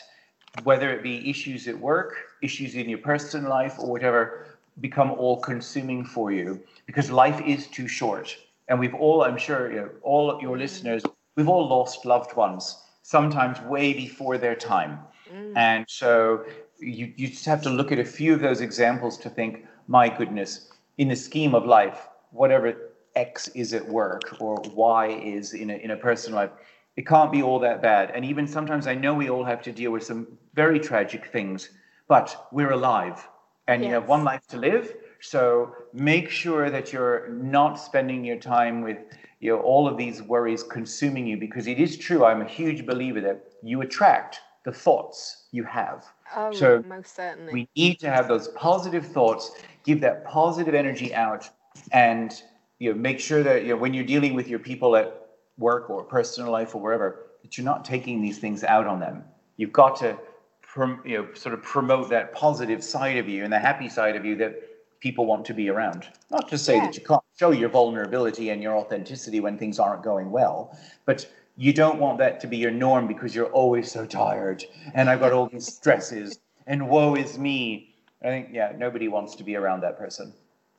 [0.64, 4.46] whether it be issues at work, issues in your personal life, or whatever,
[4.80, 8.36] become all consuming for you because life is too short.
[8.68, 11.02] And we've all, I'm sure, you know, all your listeners,
[11.36, 14.98] we've all lost loved ones, sometimes way before their time.
[15.32, 15.52] Mm.
[15.56, 16.44] And so
[16.78, 20.08] you, you just have to look at a few of those examples to think, my
[20.08, 25.70] goodness, in the scheme of life, whatever X is at work or Y is in
[25.70, 26.50] a, in a personal life,
[26.96, 28.10] it can't be all that bad.
[28.14, 31.70] And even sometimes I know we all have to deal with some very tragic things,
[32.08, 33.28] but we're alive
[33.68, 33.88] and yes.
[33.88, 34.94] you have one life to live.
[35.20, 38.98] So make sure that you're not spending your time with
[39.40, 42.24] you know all of these worries consuming you because it is true.
[42.24, 46.04] I'm a huge believer that you attract the thoughts you have.
[46.34, 47.52] Oh, so most certainly.
[47.52, 49.52] We need to have those positive thoughts,
[49.84, 51.48] give that positive energy out,
[51.92, 52.42] and
[52.78, 55.88] you know make sure that you know when you're dealing with your people at work
[55.88, 59.24] or personal life or wherever that you're not taking these things out on them.
[59.56, 60.18] You've got to
[60.62, 64.16] prom, you know sort of promote that positive side of you and the happy side
[64.16, 64.60] of you that
[65.00, 66.06] people want to be around.
[66.30, 66.86] Not to say yeah.
[66.86, 71.28] that you can't show your vulnerability and your authenticity when things aren't going well, but
[71.56, 75.20] you don't want that to be your norm because you're always so tired and I've
[75.20, 77.94] got all these stresses and woe is me.
[78.22, 80.32] I think yeah, nobody wants to be around that person.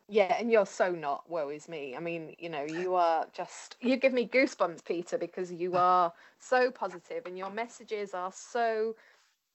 [0.10, 1.95] Yeah, and you're so not woe is me.
[1.95, 6.13] I mean, you know, you are just you give me goosebumps, Peter, because you are
[6.39, 8.95] so positive and your messages are so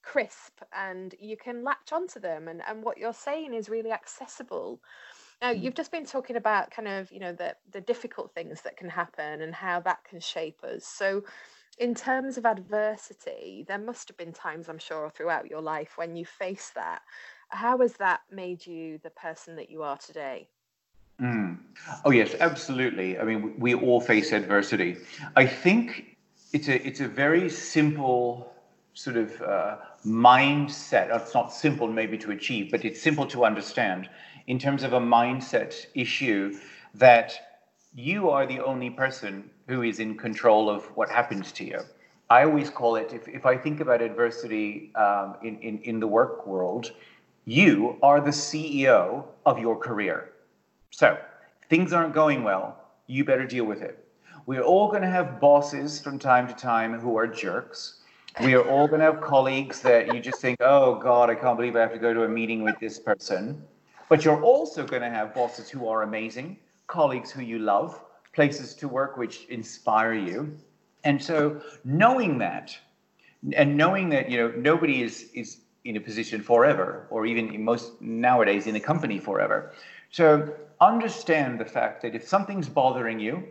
[0.03, 4.81] crisp and you can latch onto them and, and what you're saying is really accessible.
[5.41, 5.63] Now mm.
[5.63, 8.89] you've just been talking about kind of, you know, the the difficult things that can
[8.89, 10.85] happen and how that can shape us.
[10.87, 11.25] So
[11.79, 16.17] in terms of adversity, there must have been times, I'm sure, throughout your life when
[16.17, 17.03] you faced that
[17.53, 20.49] how has that made you the person that you are today?
[21.21, 21.59] Mm.
[22.05, 23.19] Oh yes, absolutely.
[23.19, 24.97] I mean, we all face adversity.
[25.37, 26.17] I think
[26.53, 28.53] it's a it's a very simple
[28.95, 31.15] sort of uh, mindset.
[31.15, 34.09] It's not simple maybe to achieve, but it's simple to understand
[34.47, 36.59] in terms of a mindset issue
[36.95, 37.33] that
[37.95, 41.81] you are the only person who is in control of what happens to you.
[42.31, 46.07] I always call it, if, if I think about adversity um, in, in, in the
[46.07, 46.91] work world,
[47.45, 50.33] you are the CEO of your career.
[50.91, 51.19] So,
[51.69, 54.07] things aren't going well, you better deal with it.
[54.47, 58.01] We're all going to have bosses from time to time who are jerks.
[58.41, 61.57] We are all going to have colleagues that you just think, oh God, I can't
[61.57, 63.63] believe I have to go to a meeting with this person.
[64.09, 68.75] But you're also going to have bosses who are amazing, colleagues who you love, places
[68.77, 70.57] to work which inspire you.
[71.05, 72.77] And so knowing that,
[73.55, 78.01] and knowing that you know nobody is is in a position forever, or even most
[78.01, 79.73] nowadays in a company forever.
[80.11, 83.43] So understand the fact that if something's bothering you,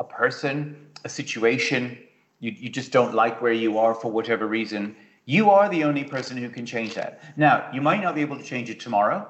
[0.00, 1.98] a person, a situation,
[2.40, 6.04] you, you just don't like where you are for whatever reason, you are the only
[6.04, 7.22] person who can change that.
[7.36, 9.26] Now, you might not be able to change it tomorrow.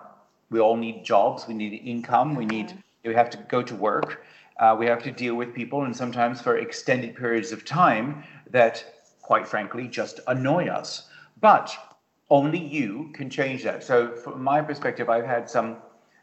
[0.51, 2.73] We all need jobs, we need income, we need
[3.05, 4.25] we have to go to work,
[4.59, 8.85] uh, we have to deal with people, and sometimes for extended periods of time that,
[9.21, 11.09] quite frankly, just annoy us.
[11.41, 11.77] But
[12.31, 13.85] only you can change that.
[13.85, 15.77] So, from my perspective, I've had some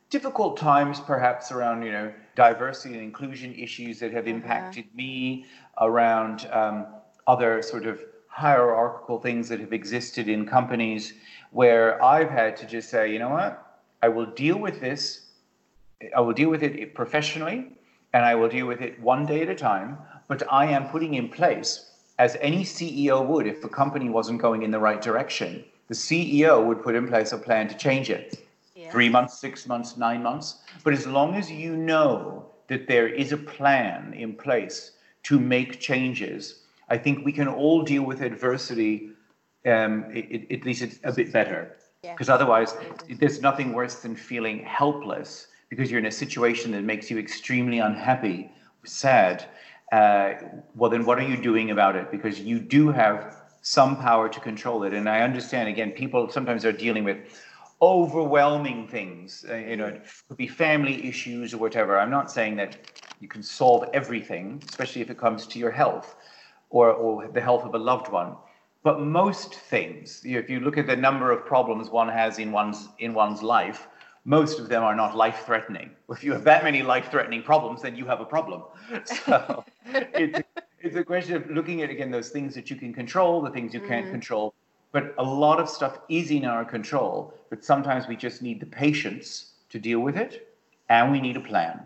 [0.10, 4.36] difficult times, perhaps around you know diversity and inclusion issues that have mm-hmm.
[4.36, 4.98] impacted uh-huh.
[4.98, 5.46] me,
[5.80, 6.88] around um,
[7.28, 11.14] other sort of hierarchical things that have existed in companies,
[11.52, 15.28] where I've had to just say, you know what, I will deal with this.
[16.16, 17.68] I will deal with it professionally,
[18.14, 19.98] and I will deal with it one day at a time.
[20.28, 24.64] But I am putting in place, as any CEO would, if the company wasn't going
[24.64, 28.48] in the right direction the CEO would put in place a plan to change it.
[28.76, 28.90] Yeah.
[28.92, 30.60] Three months, six months, nine months.
[30.86, 34.92] But as long as you know that there is a plan in place
[35.24, 39.12] to make changes, I think we can all deal with adversity.
[39.66, 41.78] Um, it, it, at least it's a bit better.
[42.02, 42.34] Because yeah.
[42.34, 42.76] otherwise,
[43.10, 47.80] there's nothing worse than feeling helpless because you're in a situation that makes you extremely
[47.80, 48.52] unhappy,
[48.86, 49.46] sad.
[49.92, 50.34] Uh,
[50.76, 52.12] well, then what are you doing about it?
[52.12, 54.94] Because you do have some power to control it.
[54.94, 57.18] And I understand, again, people sometimes are dealing with
[57.82, 59.46] overwhelming things.
[59.50, 62.00] Uh, you know, it could be family issues or whatever.
[62.00, 66.16] I'm not saying that you can solve everything, especially if it comes to your health
[66.70, 68.36] or, or the health of a loved one.
[68.84, 72.90] But most things, if you look at the number of problems one has in one's
[72.98, 73.88] in one's life,
[74.26, 75.92] most of them are not life threatening.
[76.10, 78.64] If you have that many life threatening problems, then you have a problem.
[79.06, 80.42] So it's,
[80.80, 83.74] it's a question of looking at again those things that you can control, the things
[83.74, 84.12] you can't mm.
[84.12, 84.54] control.
[84.92, 88.66] But a lot of stuff is in our control, but sometimes we just need the
[88.66, 90.50] patience to deal with it,
[90.90, 91.86] and we need a plan.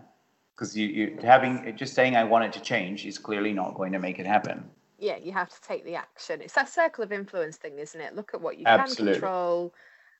[0.56, 3.92] Because you, you having just saying I want it to change is clearly not going
[3.92, 4.70] to make it happen.
[4.98, 6.40] yeah, you have to take the action.
[6.40, 8.16] It's that circle of influence thing, isn't it?
[8.16, 9.04] Look at what you Absolutely.
[9.04, 9.74] can control,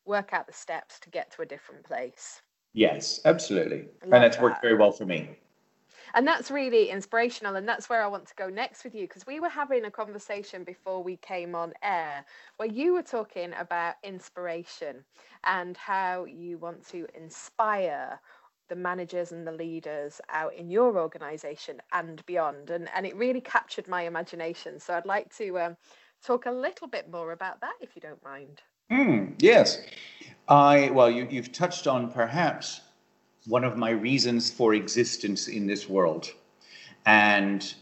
[0.05, 2.43] work out the steps to get to a different place.
[2.75, 3.87] Yes, absolutely.
[4.03, 5.39] And it's worked very well for me.
[6.15, 7.57] And that's really inspirational.
[7.57, 9.91] And that's where I want to go next with you because we were having a
[9.91, 12.25] conversation before we came on air
[12.59, 15.05] where you were talking about inspiration
[15.45, 18.21] and how you want to inspire
[18.69, 22.71] the managers and the leaders out in your organization and beyond.
[22.71, 24.81] And, and it really captured my imagination.
[24.81, 25.77] So I'd like to um,
[26.25, 28.63] talk a little bit more about that if you don't mind.
[28.91, 29.79] Hmm, yes.
[30.49, 32.81] I well, you, you've touched on perhaps
[33.47, 36.31] one of my reasons for existence in this world.
[37.05, 37.75] And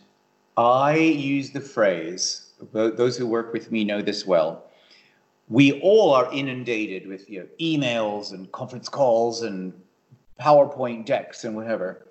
[0.56, 4.64] I use the phrase, those who work with me know this well.
[5.48, 9.72] We all are inundated with you know, emails and conference calls and
[10.40, 12.06] PowerPoint decks and whatever.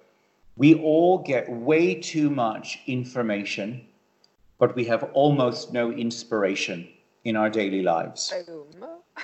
[0.55, 3.87] We all get way too much information,
[4.59, 6.87] but we have almost no inspiration
[7.23, 8.33] in our daily lives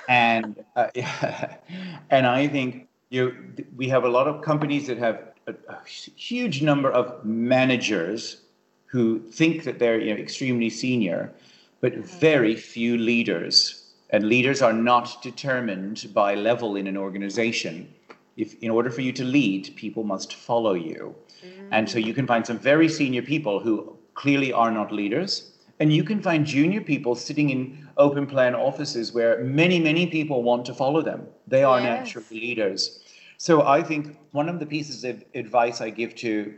[0.08, 0.88] and uh,
[2.10, 3.34] and I think you
[3.76, 8.42] we have a lot of companies that have a, a huge number of managers
[8.86, 11.32] who think that they're you know, extremely senior,
[11.80, 13.76] but very few leaders.
[14.12, 17.94] And leaders are not determined by level in an organization.
[18.40, 21.14] If in order for you to lead, people must follow you.
[21.44, 21.68] Mm.
[21.70, 25.52] And so you can find some very senior people who clearly are not leaders.
[25.78, 30.42] And you can find junior people sitting in open plan offices where many, many people
[30.42, 31.26] want to follow them.
[31.46, 31.88] They are Yes.
[31.88, 33.00] natural leaders.
[33.36, 36.54] So I think one of the pieces of advice I give to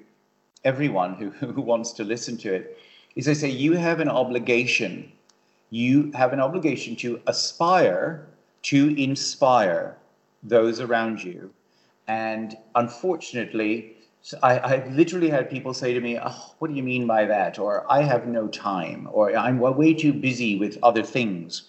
[0.64, 2.78] everyone who, who wants to listen to it
[3.16, 5.12] is I say, you have an obligation.
[5.70, 8.26] You have an obligation to aspire
[8.62, 9.96] to inspire
[10.42, 11.52] those around you.
[12.08, 13.96] And unfortunately,
[14.42, 17.58] I, I've literally had people say to me, oh, What do you mean by that?
[17.58, 21.68] Or I have no time, or I'm way too busy with other things.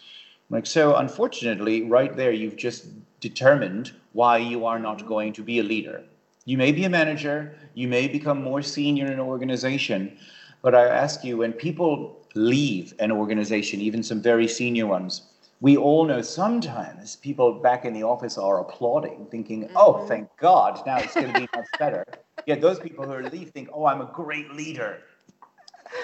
[0.50, 2.86] Like, so unfortunately, right there, you've just
[3.20, 6.04] determined why you are not going to be a leader.
[6.46, 10.18] You may be a manager, you may become more senior in an organization,
[10.62, 15.22] but I ask you, when people leave an organization, even some very senior ones,
[15.64, 20.08] we all know sometimes people back in the office are applauding, thinking, oh, mm-hmm.
[20.10, 22.04] thank God, now it's going to be much better.
[22.46, 25.04] Yet those people who are leave think, oh, I'm a great leader.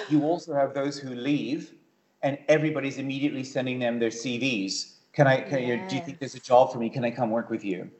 [0.08, 1.74] You also have those who leave
[2.24, 4.94] and everybody's immediately sending them their CVs.
[5.12, 6.90] Can I, can you, do you think there's a job for me?
[6.90, 7.92] Can I come work with you?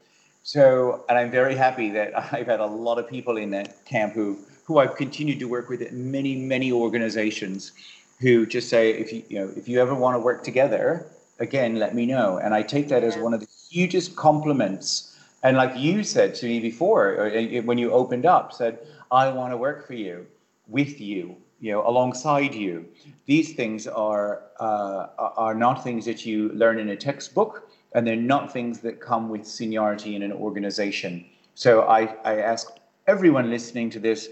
[0.44, 4.14] So, and I'm very happy that I've had a lot of people in that camp
[4.14, 7.74] who, who I've continued to work with at many, many organizations
[8.22, 11.76] who just say, if you, you know, if you ever want to work together, again,
[11.76, 12.38] let me know.
[12.38, 15.18] And I take that as one of the hugest compliments.
[15.44, 18.80] And like you said to me before, uh, when you opened up, said,
[19.12, 20.28] I want to work for you,
[20.68, 22.86] with you, you know, alongside you.
[23.26, 28.16] These things are uh, are not things that you learn in a textbook, and they're
[28.16, 31.26] not things that come with seniority in an organization.
[31.56, 32.72] So I, I ask
[33.08, 34.30] everyone listening to this,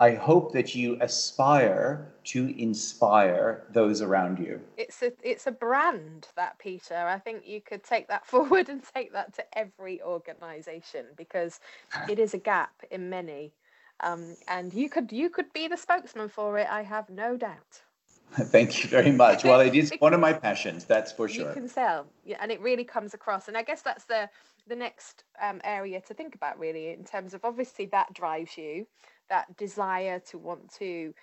[0.00, 4.60] I hope that you aspire to inspire those around you.
[4.76, 6.94] It's a it's a brand that Peter.
[6.94, 11.60] I think you could take that forward and take that to every organization because
[12.08, 13.52] it is a gap in many.
[14.00, 17.82] Um, and you could you could be the spokesman for it, I have no doubt.
[18.32, 19.42] Thank you very much.
[19.42, 21.48] Well, it is one of my passions, that's for sure.
[21.48, 23.48] You can tell, yeah, and it really comes across.
[23.48, 24.28] And I guess that's the
[24.68, 28.86] the next um, area to think about, really, in terms of obviously that drives you,
[29.30, 31.14] that desire to want to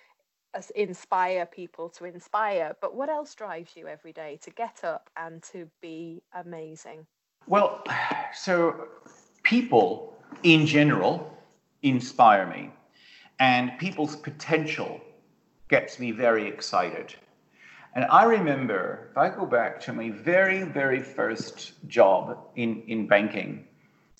[0.74, 2.76] inspire people to inspire.
[2.80, 7.06] But what else drives you every day to get up and to be amazing?
[7.46, 7.84] Well,
[8.34, 8.88] so
[9.42, 11.36] people in general
[11.82, 12.72] inspire me,
[13.38, 15.00] and people's potential
[15.68, 17.14] gets me very excited.
[17.94, 23.06] And I remember, if I go back to my very, very first job in, in
[23.06, 23.66] banking,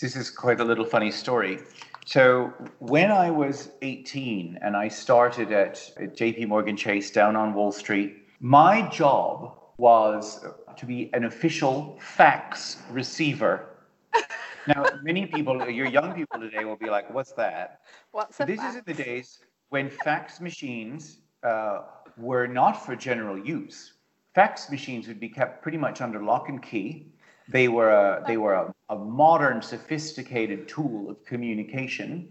[0.00, 1.58] this is quite a little funny story.
[2.06, 7.52] So when I was 18 and I started at, at JP Morgan Chase down on
[7.52, 10.44] Wall Street, my job was
[10.76, 13.70] to be an official fax receiver.
[14.68, 17.80] now, many people, your young people today will be like, what's that?
[18.12, 19.40] What's this is in the days
[19.70, 21.80] when fax machines uh,
[22.16, 23.94] were not for general use.
[24.32, 27.15] Fax machines would be kept pretty much under lock and key.
[27.48, 32.28] They were a, they were a, a modern, sophisticated tool of communication.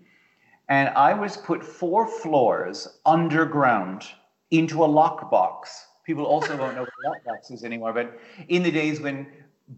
[0.68, 4.04] And I was put four floors underground
[4.52, 5.68] into a lockbox.
[6.06, 9.28] People also don't know what lockbox is anymore, but in the days when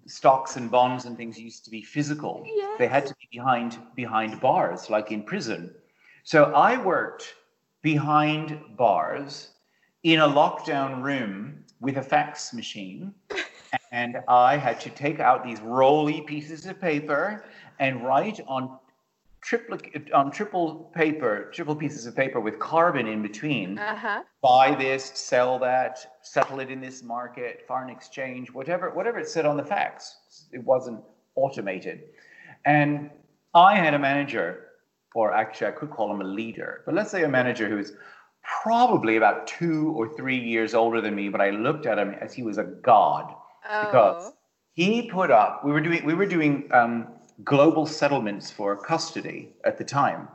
[0.05, 2.45] stocks and bonds and things used to be physical,
[2.77, 5.73] they had to be behind behind bars, like in prison.
[6.23, 7.35] So I worked
[7.81, 9.51] behind bars
[10.03, 13.13] in a lockdown room with a fax machine.
[13.91, 17.43] And I had to take out these rolly pieces of paper
[17.79, 18.77] and write on
[19.41, 23.77] triplicate on triple paper, triple pieces of paper with carbon in between.
[23.77, 24.23] Uh-huh.
[24.41, 29.45] Buy this, sell that, settle it in this market, foreign exchange, whatever, whatever it said
[29.45, 30.17] on the fax.
[30.51, 31.01] It wasn't
[31.35, 32.03] automated.
[32.65, 33.09] And
[33.53, 34.65] I had a manager,
[35.15, 37.93] or actually I could call him a leader, but let's say a manager who was
[38.63, 42.33] probably about two or three years older than me, but I looked at him as
[42.33, 43.33] he was a god
[43.69, 43.85] Oh.
[43.85, 44.33] because
[44.73, 45.65] he put up.
[45.65, 47.07] We were doing we were doing um,
[47.43, 50.27] global settlements for custody at the time,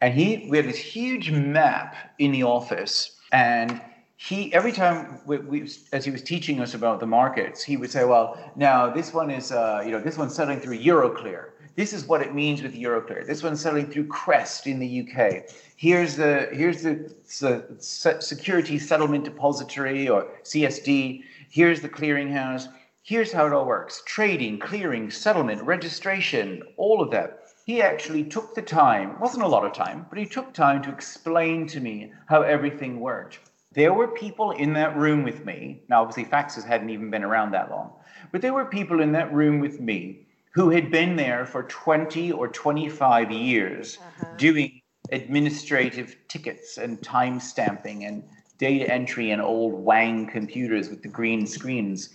[0.00, 3.80] and he we had this huge map in the office, and
[4.16, 7.90] he every time we, we as he was teaching us about the markets, he would
[7.90, 11.92] say, "Well, now this one is uh, you know this one's settling through Euroclear." This
[11.92, 13.26] is what it means with Euroclear.
[13.26, 15.44] This one's settling through Crest in the UK.
[15.76, 21.22] Here's the here's the, the Security Settlement Depository or CSD.
[21.56, 22.68] Here's the clearinghouse.
[23.02, 27.44] Here's how it all works: trading, clearing, settlement, registration, all of that.
[27.64, 29.18] He actually took the time.
[29.18, 33.00] Wasn't a lot of time, but he took time to explain to me how everything
[33.00, 33.38] worked.
[33.72, 35.80] There were people in that room with me.
[35.88, 37.90] Now, obviously, faxes hadn't even been around that long,
[38.32, 42.32] but there were people in that room with me who had been there for 20
[42.32, 44.36] or 25 years uh-huh.
[44.36, 48.24] doing administrative tickets and time stamping and
[48.58, 52.10] data entry and old Wang computers with the green screens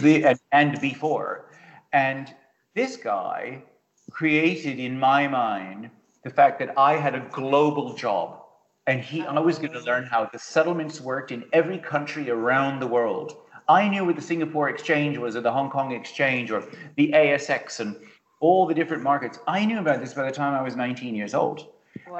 [0.00, 1.50] the, and, and before.
[1.92, 2.34] And
[2.74, 3.62] this guy
[4.10, 5.90] created in my mind
[6.24, 8.42] the fact that I had a global job
[8.86, 12.80] and he I was going to learn how the settlements worked in every country around
[12.80, 13.36] the world.
[13.68, 16.62] I knew what the Singapore Exchange was or the Hong Kong Exchange or
[16.96, 17.96] the ASX and
[18.38, 19.40] all the different markets.
[19.48, 21.66] I knew about this by the time I was 19 years old.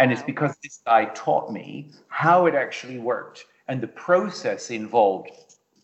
[0.01, 5.31] And it's because this guy taught me how it actually worked and the process involved.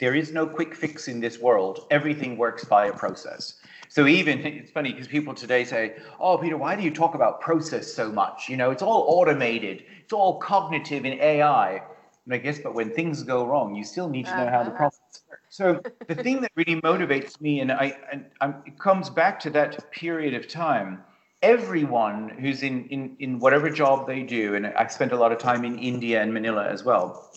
[0.00, 1.86] There is no quick fix in this world.
[1.90, 3.60] Everything works by a process.
[3.88, 7.40] So even it's funny because people today say, "Oh, Peter, why do you talk about
[7.40, 8.48] process so much?
[8.48, 11.82] You know, it's all automated, it's all cognitive in AI."
[12.26, 14.70] And I guess, but when things go wrong, you still need to know how the
[14.70, 14.78] Uh-huh.
[14.78, 15.42] process works.
[15.50, 19.50] So the thing that really motivates me, and I, and i it comes back to
[19.50, 21.04] that period of time.
[21.42, 25.38] Everyone who's in, in, in whatever job they do, and I spent a lot of
[25.38, 27.30] time in India and Manila as well,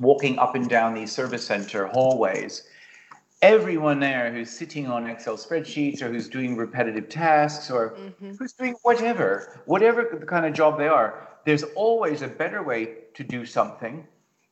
[0.00, 2.64] walking up and down these service center hallways.
[3.42, 8.32] Everyone there who's sitting on Excel spreadsheets or who's doing repetitive tasks or mm-hmm.
[8.32, 12.94] who's doing whatever, whatever the kind of job they are, there's always a better way
[13.14, 14.06] to do something.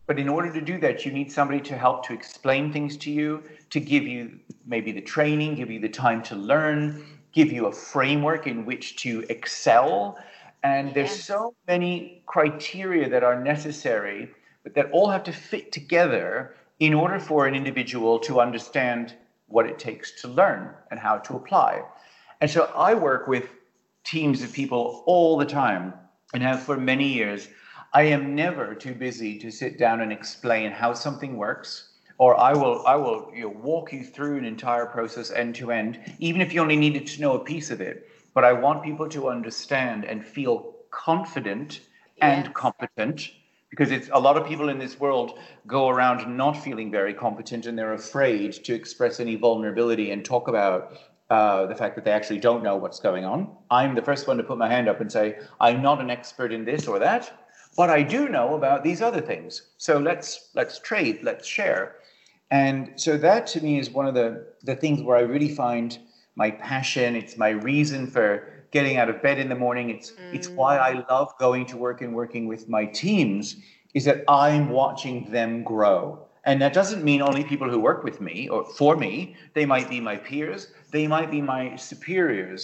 [0.06, 3.10] But in order to do that, you need somebody to help to explain things to
[3.10, 7.66] you, to give you maybe the training, give you the time to learn, give you
[7.66, 10.16] a framework in which to excel.
[10.62, 11.24] And there's Yes.
[11.24, 14.30] so many criteria that are necessary,
[14.66, 19.14] but that all have to fit together in order for an individual to understand
[19.46, 21.84] what it takes to learn and how to apply.
[22.40, 23.48] And so I work with
[24.02, 25.94] teams of people all the time
[26.34, 27.46] and have for many years.
[27.94, 32.52] I am never too busy to sit down and explain how something works, or I
[32.52, 36.40] will I will you know, walk you through an entire process end to end, even
[36.40, 38.08] if you only needed to know a piece of it.
[38.34, 41.82] But I want people to understand and feel confident
[42.20, 42.52] and Yes.
[42.54, 43.30] competent
[43.70, 47.66] because it's a lot of people in this world go around not feeling very competent
[47.66, 50.96] and they're afraid to express any vulnerability and talk about
[51.30, 53.48] uh, the fact that they actually don't know what's going on.
[53.70, 56.52] I'm the first one to put my hand up and say, I'm not an expert
[56.52, 57.46] in this or that,
[57.76, 59.62] but I do know about these other things.
[59.78, 61.96] So let's let's trade, let's share.
[62.50, 65.98] And so that to me is one of the, the things where I really find
[66.36, 67.16] my passion.
[67.16, 69.86] It's my reason for getting out of bed in the morning.
[69.96, 71.08] It's it's why I mm.
[71.08, 73.56] love going to work and working with my teams,
[73.94, 76.00] is that I'm watching them grow.
[76.48, 79.34] And that doesn't mean only people who work with me or for me.
[79.54, 80.62] They might be my peers,
[80.96, 82.60] they might be my superiors.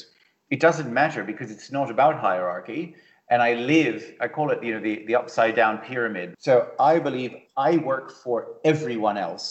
[0.55, 2.83] It doesn't matter because it's not about hierarchy.
[3.31, 6.35] And I live, I call it, you know, the, the upside down pyramid.
[6.39, 8.39] So I believe I work for
[8.73, 9.45] everyone else.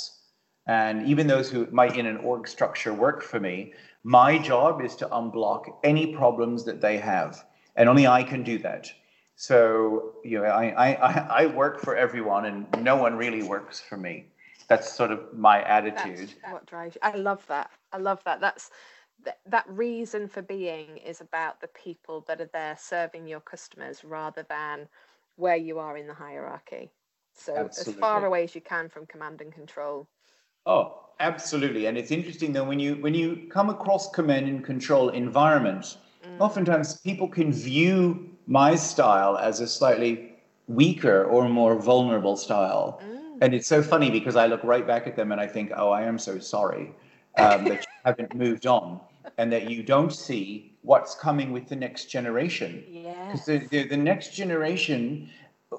[0.68, 4.96] And even those who might in an org structure work for me, my job is
[4.98, 7.44] to unblock any problems that they have.
[7.76, 8.92] And only I can do that.
[9.36, 13.98] So, you know, I, I, I- work for everyone and no one really works for
[13.98, 14.26] me.
[14.68, 16.20] That's sort of my attitude.
[16.20, 17.02] That's what drives you.
[17.04, 17.72] I love that.
[17.92, 18.40] I love that.
[18.40, 18.70] That's
[19.24, 24.04] th- that reason for being is about the people that are there serving your customers
[24.04, 24.88] rather than
[25.36, 26.92] where you are in the hierarchy.
[27.34, 30.08] So as far away as you can from command and control.
[30.66, 31.86] Oh, absolutely.
[31.88, 35.98] And it's interesting though when you when you come across command and control environments,
[36.40, 40.36] oftentimes people can view my style as a slightly
[40.68, 43.02] weaker or more vulnerable style.
[43.42, 45.90] and it's so funny because I look right back at them and I think, oh,
[45.90, 46.92] I am so sorry
[47.38, 49.00] um, that you haven't moved on
[49.38, 52.84] and that you don't see what's coming with the next generation.
[52.88, 53.46] Yes.
[53.46, 55.30] The, the, the next generation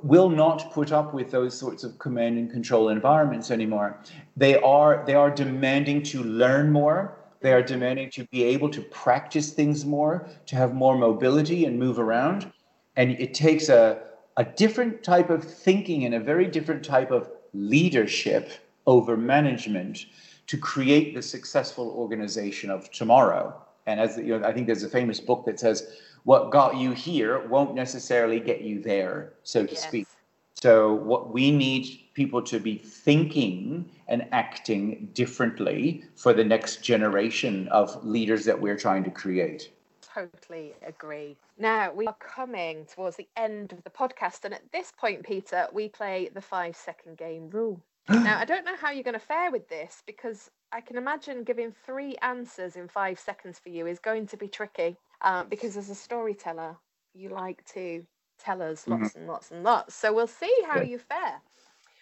[0.02, 4.00] will not put up with those sorts of command and control environments anymore.
[4.36, 7.18] They are they are demanding to learn more.
[7.40, 11.78] They are demanding to be able to practice things more, to have more mobility and
[11.78, 12.50] move around.
[12.96, 14.02] And it takes a,
[14.36, 18.50] a different type of thinking and a very different type of leadership
[18.86, 20.06] over management
[20.46, 23.60] to create the successful organization of tomorrow.
[23.86, 26.92] And as you know, I think there's a famous book that says, "What got you
[26.92, 29.82] here won't necessarily get you there," so to yes.
[29.82, 30.06] speak.
[30.54, 37.66] So what we need people to be thinking and acting differently for the next generation
[37.68, 39.72] of leaders that we're trying to create.
[40.02, 41.36] Totally agree.
[41.58, 45.66] Now we are coming towards the end of the podcast, and at this point, Peter,
[45.72, 47.80] we play the five second game rule.
[48.08, 51.44] now I don't know how you're going to fare with this because I can imagine
[51.44, 55.76] giving three answers in five seconds for you is going to be tricky uh, because
[55.76, 56.76] as a storyteller,
[57.14, 58.04] you like to
[58.38, 59.18] tell us lots mm-hmm.
[59.18, 59.94] and lots and lots.
[59.94, 61.40] So we'll see how you fare.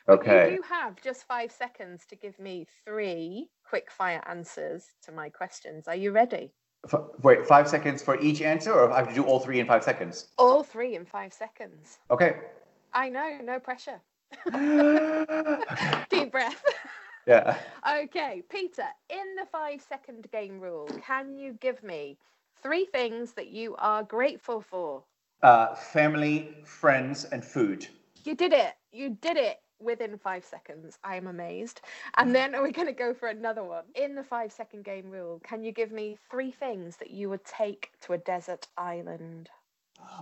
[0.09, 0.51] Okay.
[0.53, 5.29] you do have just five seconds to give me three quick fire answers to my
[5.29, 5.89] questions.
[5.89, 6.53] Are you ready?
[6.91, 9.67] F- wait, five seconds for each answer, or I have to do all three in
[9.67, 10.29] five seconds?
[10.39, 11.99] All three in five seconds.
[12.11, 12.37] Okay.
[12.93, 14.01] I know, no pressure.
[16.11, 16.63] Deep breath.
[17.31, 17.57] Yeah.
[17.89, 22.19] Okay, Peter, in the five second game rule, can you give me
[22.61, 25.05] three things that you are grateful for?
[25.41, 27.87] Uh, family, friends, and food.
[28.25, 28.75] You did it.
[28.91, 30.99] You did it within five seconds.
[31.05, 31.83] I am amazed.
[32.17, 33.85] And then are we going to go for another one?
[33.95, 37.45] In the five second game rule, can you give me three things that you would
[37.45, 39.51] take to a desert island?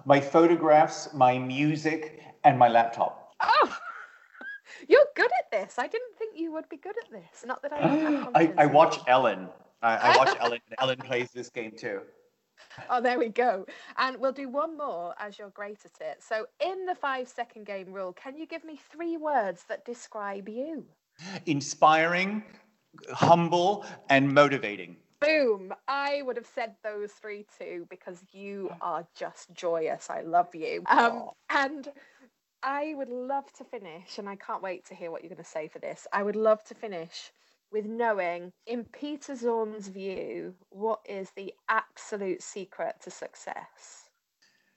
[0.04, 3.32] My photographs, my music, and my laptop.
[3.40, 3.78] Oh!
[4.86, 5.78] You're good at this.
[5.78, 7.44] I didn't think you would be good at this.
[7.46, 8.28] Not that I.
[8.34, 9.48] I, I watch Ellen.
[9.82, 10.60] I, I watch Ellen.
[10.78, 12.00] Ellen plays this game too.
[12.90, 13.66] Oh, there we go.
[13.96, 16.22] And we'll do one more as you're great at it.
[16.22, 20.48] So, in the five second game rule, can you give me three words that describe
[20.48, 20.84] you?
[21.46, 22.42] Inspiring,
[23.10, 24.96] humble, and motivating.
[25.20, 25.74] Boom!
[25.88, 30.10] I would have said those three too because you are just joyous.
[30.10, 30.84] I love you.
[30.86, 31.88] Um, and
[32.62, 35.48] I would love to finish, and I can't wait to hear what you're going to
[35.48, 36.06] say for this.
[36.12, 37.30] I would love to finish
[37.70, 44.10] with knowing, in Peter Zorn's view, what is the absolute secret to success?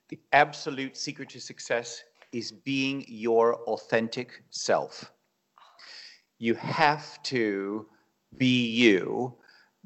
[0.09, 5.11] The absolute secret to success is being your authentic self.
[6.37, 7.87] You have to
[8.37, 9.35] be you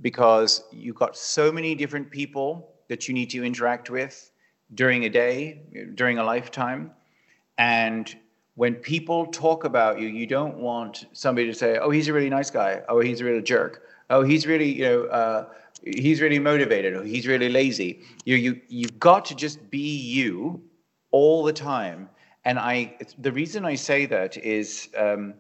[0.02, 4.32] because you've got so many different people that you need to interact with
[4.74, 5.62] during a day,
[5.96, 6.92] during a lifetime
[7.58, 8.16] and
[8.56, 12.30] when people talk about you, you don't want somebody to say, "Oh, he's a really
[12.30, 12.82] nice guy.
[12.88, 13.84] Oh, he's a real jerk.
[14.10, 15.46] Oh, he's really, you know, uh,
[15.84, 16.94] he's really motivated.
[16.94, 20.62] Or he's really lazy." You, you, you've got to just be you
[21.12, 22.10] all the time.
[22.46, 25.34] And I, the reason I say that is um,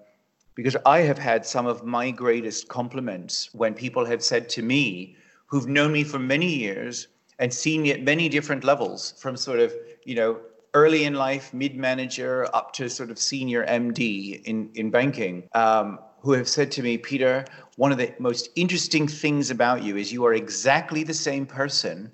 [0.55, 5.15] because I have had some of my greatest compliments when people have said to me,
[5.47, 7.07] who've known me for many years
[7.39, 9.73] and seen me at many different levels, from sort of,
[10.05, 10.39] you know,
[10.75, 15.97] early in life, mid manager, up to sort of senior MD in, in banking, um,
[16.19, 17.45] who have said to me, Peter,
[17.77, 22.11] one of the most interesting things about you is you are exactly the same person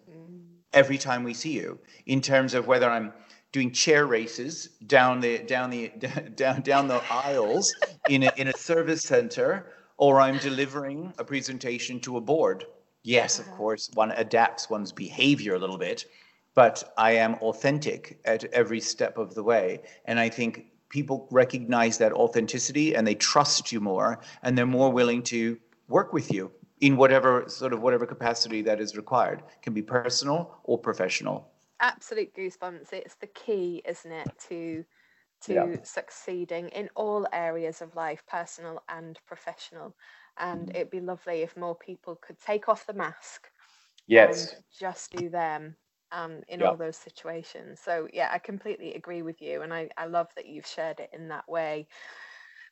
[0.74, 3.12] every time we see you, in terms of whether I'm
[3.51, 5.89] doing chair races down the down the
[6.36, 7.76] down down the aisles
[8.09, 9.66] in a, in a service center
[9.97, 12.66] or I'm delivering a presentation to a board.
[13.03, 13.57] Yes, of uh-huh.
[13.57, 16.05] course, one adapts one's behavior a little bit,
[16.54, 19.82] but I am authentic at every step of the way.
[20.06, 24.91] And I think people recognize that authenticity and they trust you more and they're more
[24.91, 29.39] willing to work with you in whatever sort of whatever capacity that is required.
[29.39, 31.49] It can be personal or professional.
[31.80, 32.91] Absolute goosebumps.
[32.91, 34.84] It's the key isn't it to
[35.43, 35.76] to yeah.
[35.82, 39.95] succeeding in all areas of life personal and professional.
[40.38, 43.49] And it'd be lovely if more people could take off the mask
[44.08, 44.56] yes.
[44.78, 45.76] just do them
[46.12, 46.70] um, in yeah.
[46.70, 47.80] all those situations.
[47.80, 51.09] So yeah, I completely agree with you, and I, I love that you've shared it
[51.14, 51.88] in that way.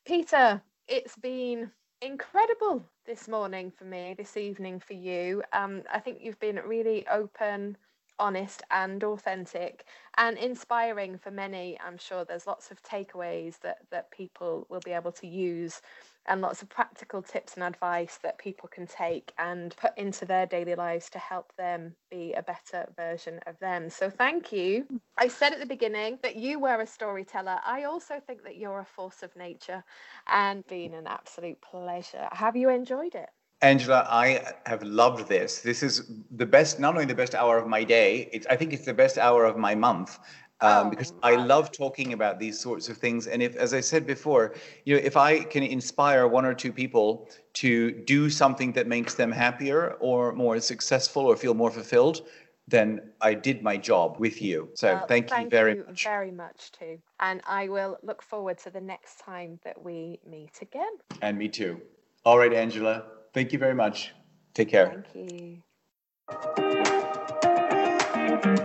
[0.05, 1.71] Peter, it's been
[2.01, 5.43] incredible this morning for me, this evening for you.
[5.53, 7.77] Um, I think you've been really open,
[8.17, 9.85] honest and authentic
[10.17, 11.77] and inspiring for many.
[11.85, 15.81] I'm sure there's lots of takeaways that, that people will be able to use
[16.27, 20.45] and lots of practical tips and advice that people can take and put into their
[20.45, 23.89] daily lives to help them be a better version of them.
[23.89, 24.85] So, thank you.
[25.17, 27.59] I said at the beginning that you were a storyteller.
[27.65, 29.83] I also think that you're a force of nature
[30.27, 32.27] and been an absolute pleasure.
[32.31, 33.29] Have you enjoyed it?
[33.61, 35.61] Angela, I have loved this.
[35.61, 38.71] This is the best, not only the best hour of my day, it's, I think
[38.71, 40.17] it's the best hour of my month.
[40.61, 43.27] Um, oh, because I love talking about these sorts of things.
[43.27, 46.73] And if, as I said before, you know, if I can inspire one or two
[46.73, 52.27] people to do something that makes them happier or more successful or feel more fulfilled,
[52.67, 54.69] then I did my job with you.
[54.73, 55.77] So well, thank, thank, you very much.
[55.77, 56.03] Thank you much.
[56.03, 56.99] Very much too.
[57.19, 60.91] And I will look forward to the next time that we meet again.
[61.21, 61.81] And me too.
[62.25, 63.05] All right, Angela.
[63.33, 64.13] Thank you very much.
[64.53, 65.03] Take care.
[65.13, 65.63] Thank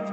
[0.01, 0.11] you.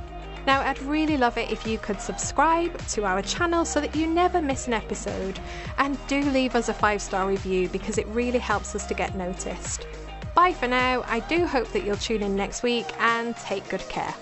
[0.46, 4.08] now, I'd really love it if you could subscribe to our channel so that you
[4.08, 5.40] never miss an episode,
[5.78, 9.16] and do leave us a five star review because it really helps us to get
[9.16, 9.88] noticed.
[10.36, 11.04] Bye for now.
[11.08, 14.14] I do hope that you'll tune in next week and take good care.